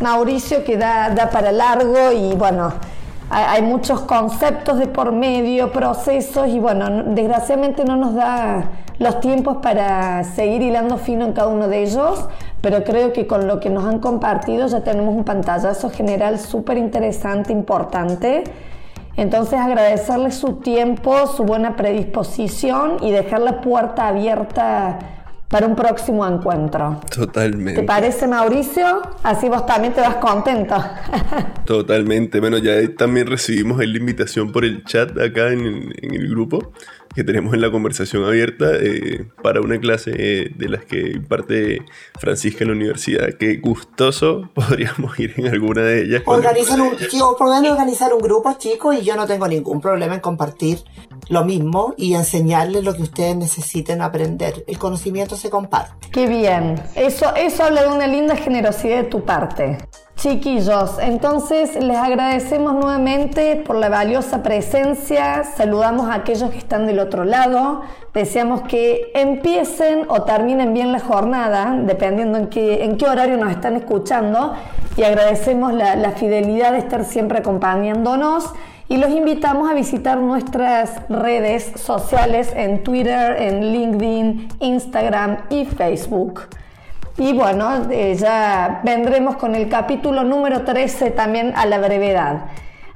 Mauricio, 0.00 0.64
que 0.64 0.76
da, 0.76 1.10
da 1.10 1.30
para 1.30 1.52
largo 1.52 2.10
y 2.10 2.34
bueno, 2.34 2.72
hay, 3.36 3.62
muchos 3.62 4.02
conceptos 4.02 4.78
de 4.78 4.86
por 4.86 5.10
medio, 5.10 5.72
procesos 5.72 6.48
y 6.48 6.60
bueno, 6.60 7.02
desgraciadamente 7.14 7.84
no 7.84 7.96
nos 7.96 8.14
da 8.14 8.70
los 8.98 9.18
tiempos 9.18 9.56
para 9.56 10.22
seguir 10.22 10.62
hilando 10.62 10.98
fino 10.98 11.24
en 11.24 11.32
cada 11.32 11.48
uno 11.48 11.66
de 11.66 11.82
ellos, 11.82 12.28
pero 12.60 12.84
creo 12.84 13.12
que 13.12 13.26
con 13.26 13.48
lo 13.48 13.58
que 13.58 13.70
nos 13.70 13.84
han 13.84 13.98
compartido 13.98 14.68
ya 14.68 14.82
tenemos 14.82 15.16
un 15.16 15.24
pantallazo 15.24 15.90
general 15.90 16.38
súper 16.38 16.78
interesante, 16.78 17.52
importante. 17.52 18.44
Entonces 19.16 19.58
agradecerles 19.58 20.36
su 20.36 20.54
tiempo, 20.54 21.26
su 21.26 21.42
buena 21.42 21.74
predisposición 21.74 22.98
y 23.00 23.10
dejar 23.10 23.40
la 23.40 23.60
puerta 23.60 24.08
abierta 24.08 24.98
para 25.54 25.68
un 25.68 25.76
próximo 25.76 26.26
encuentro. 26.26 27.00
Totalmente. 27.14 27.80
¿Te 27.80 27.86
parece, 27.86 28.26
Mauricio? 28.26 29.02
Así 29.22 29.48
vos 29.48 29.64
también 29.64 29.92
te 29.92 30.00
vas 30.00 30.16
contento. 30.16 30.74
Totalmente. 31.64 32.40
Bueno, 32.40 32.58
ya 32.58 32.72
también 32.96 33.28
recibimos 33.28 33.78
la 33.78 33.96
invitación 33.96 34.50
por 34.50 34.64
el 34.64 34.82
chat 34.82 35.16
acá 35.16 35.52
en, 35.52 35.94
el 36.02 36.28
grupo 36.28 36.72
que 37.14 37.24
tenemos 37.24 37.54
en 37.54 37.60
la 37.60 37.70
conversación 37.70 38.24
abierta 38.24 38.66
eh, 38.74 39.26
para 39.42 39.60
una 39.60 39.78
clase 39.78 40.12
eh, 40.16 40.52
de 40.56 40.68
las 40.68 40.84
que 40.84 41.12
imparte 41.12 41.82
Francisca 42.18 42.64
en 42.64 42.70
la 42.70 42.76
universidad. 42.76 43.34
Qué 43.38 43.56
gustoso 43.56 44.50
podríamos 44.54 45.18
ir 45.18 45.34
en 45.36 45.48
alguna 45.48 45.82
de 45.82 46.02
ellas. 46.02 46.22
Organizan 46.26 46.80
un, 46.80 46.96
organizar 47.40 48.12
un 48.12 48.20
grupo, 48.20 48.54
chicos, 48.58 48.96
y 48.96 49.02
yo 49.02 49.16
no 49.16 49.26
tengo 49.26 49.46
ningún 49.48 49.80
problema 49.80 50.14
en 50.14 50.20
compartir 50.20 50.78
lo 51.28 51.44
mismo 51.44 51.94
y 51.96 52.14
enseñarles 52.14 52.84
lo 52.84 52.94
que 52.94 53.02
ustedes 53.02 53.36
necesiten 53.36 54.02
aprender. 54.02 54.64
El 54.66 54.78
conocimiento 54.78 55.36
se 55.36 55.50
comparte. 55.50 56.08
Qué 56.10 56.26
bien. 56.26 56.82
Eso, 56.94 57.34
eso 57.34 57.64
habla 57.64 57.82
de 57.82 57.88
una 57.88 58.06
linda 58.06 58.36
generosidad 58.36 59.02
de 59.02 59.08
tu 59.08 59.24
parte. 59.24 59.78
Chiquillos, 60.24 60.96
entonces 61.02 61.76
les 61.76 61.98
agradecemos 61.98 62.72
nuevamente 62.72 63.56
por 63.56 63.76
la 63.76 63.90
valiosa 63.90 64.42
presencia, 64.42 65.44
saludamos 65.44 66.08
a 66.08 66.14
aquellos 66.14 66.48
que 66.48 66.56
están 66.56 66.86
del 66.86 66.98
otro 66.98 67.26
lado, 67.26 67.82
deseamos 68.14 68.62
que 68.62 69.12
empiecen 69.14 70.06
o 70.08 70.22
terminen 70.22 70.72
bien 70.72 70.92
la 70.92 71.00
jornada, 71.00 71.76
dependiendo 71.78 72.38
en 72.38 72.46
qué, 72.46 72.84
en 72.84 72.96
qué 72.96 73.04
horario 73.04 73.36
nos 73.36 73.50
están 73.50 73.76
escuchando, 73.76 74.54
y 74.96 75.02
agradecemos 75.02 75.74
la, 75.74 75.94
la 75.94 76.12
fidelidad 76.12 76.72
de 76.72 76.78
estar 76.78 77.04
siempre 77.04 77.40
acompañándonos. 77.40 78.50
Y 78.88 78.96
los 78.96 79.10
invitamos 79.10 79.70
a 79.70 79.74
visitar 79.74 80.16
nuestras 80.16 81.06
redes 81.10 81.70
sociales 81.76 82.50
en 82.56 82.82
Twitter, 82.82 83.42
en 83.42 83.72
LinkedIn, 83.72 84.48
Instagram 84.60 85.36
y 85.50 85.66
Facebook. 85.66 86.48
Y 87.16 87.32
bueno, 87.32 87.88
eh, 87.90 88.14
ya 88.16 88.80
vendremos 88.84 89.36
con 89.36 89.54
el 89.54 89.68
capítulo 89.68 90.24
número 90.24 90.62
13 90.62 91.12
también 91.12 91.52
a 91.56 91.64
la 91.66 91.78
brevedad. 91.78 92.46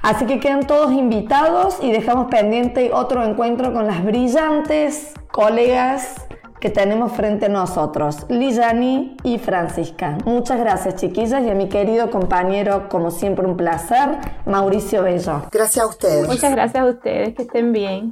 Así 0.03 0.27
que 0.27 0.41
quedan 0.41 0.67
todos 0.67 0.93
invitados 0.93 1.79
y 1.83 1.93
dejamos 1.93 2.29
pendiente 2.29 2.91
otro 2.93 3.25
encuentro 3.25 3.73
con 3.73 3.87
las 3.87 4.05
brillantes 4.05 5.13
colegas 5.31 6.27
que 6.61 6.71
tenemos 6.71 7.13
frente 7.13 7.47
a 7.47 7.49
nosotros, 7.49 8.27
Lillani 8.29 9.17
y 9.23 9.39
Francisca. 9.39 10.19
Muchas 10.25 10.59
gracias 10.59 10.97
chiquillas 10.97 11.43
y 11.45 11.51
a 11.51 11.55
mi 11.55 11.69
querido 11.69 12.11
compañero, 12.11 12.89
como 12.89 13.11
siempre 13.11 13.47
un 13.47 13.57
placer, 13.57 14.19
Mauricio 14.45 15.03
Bello. 15.03 15.43
Gracias 15.53 15.85
a 15.85 15.89
ustedes. 15.89 16.27
Muchas 16.27 16.51
gracias 16.51 16.83
a 16.83 16.87
ustedes, 16.87 17.35
que 17.35 17.43
estén 17.43 17.73
bien. 17.73 18.11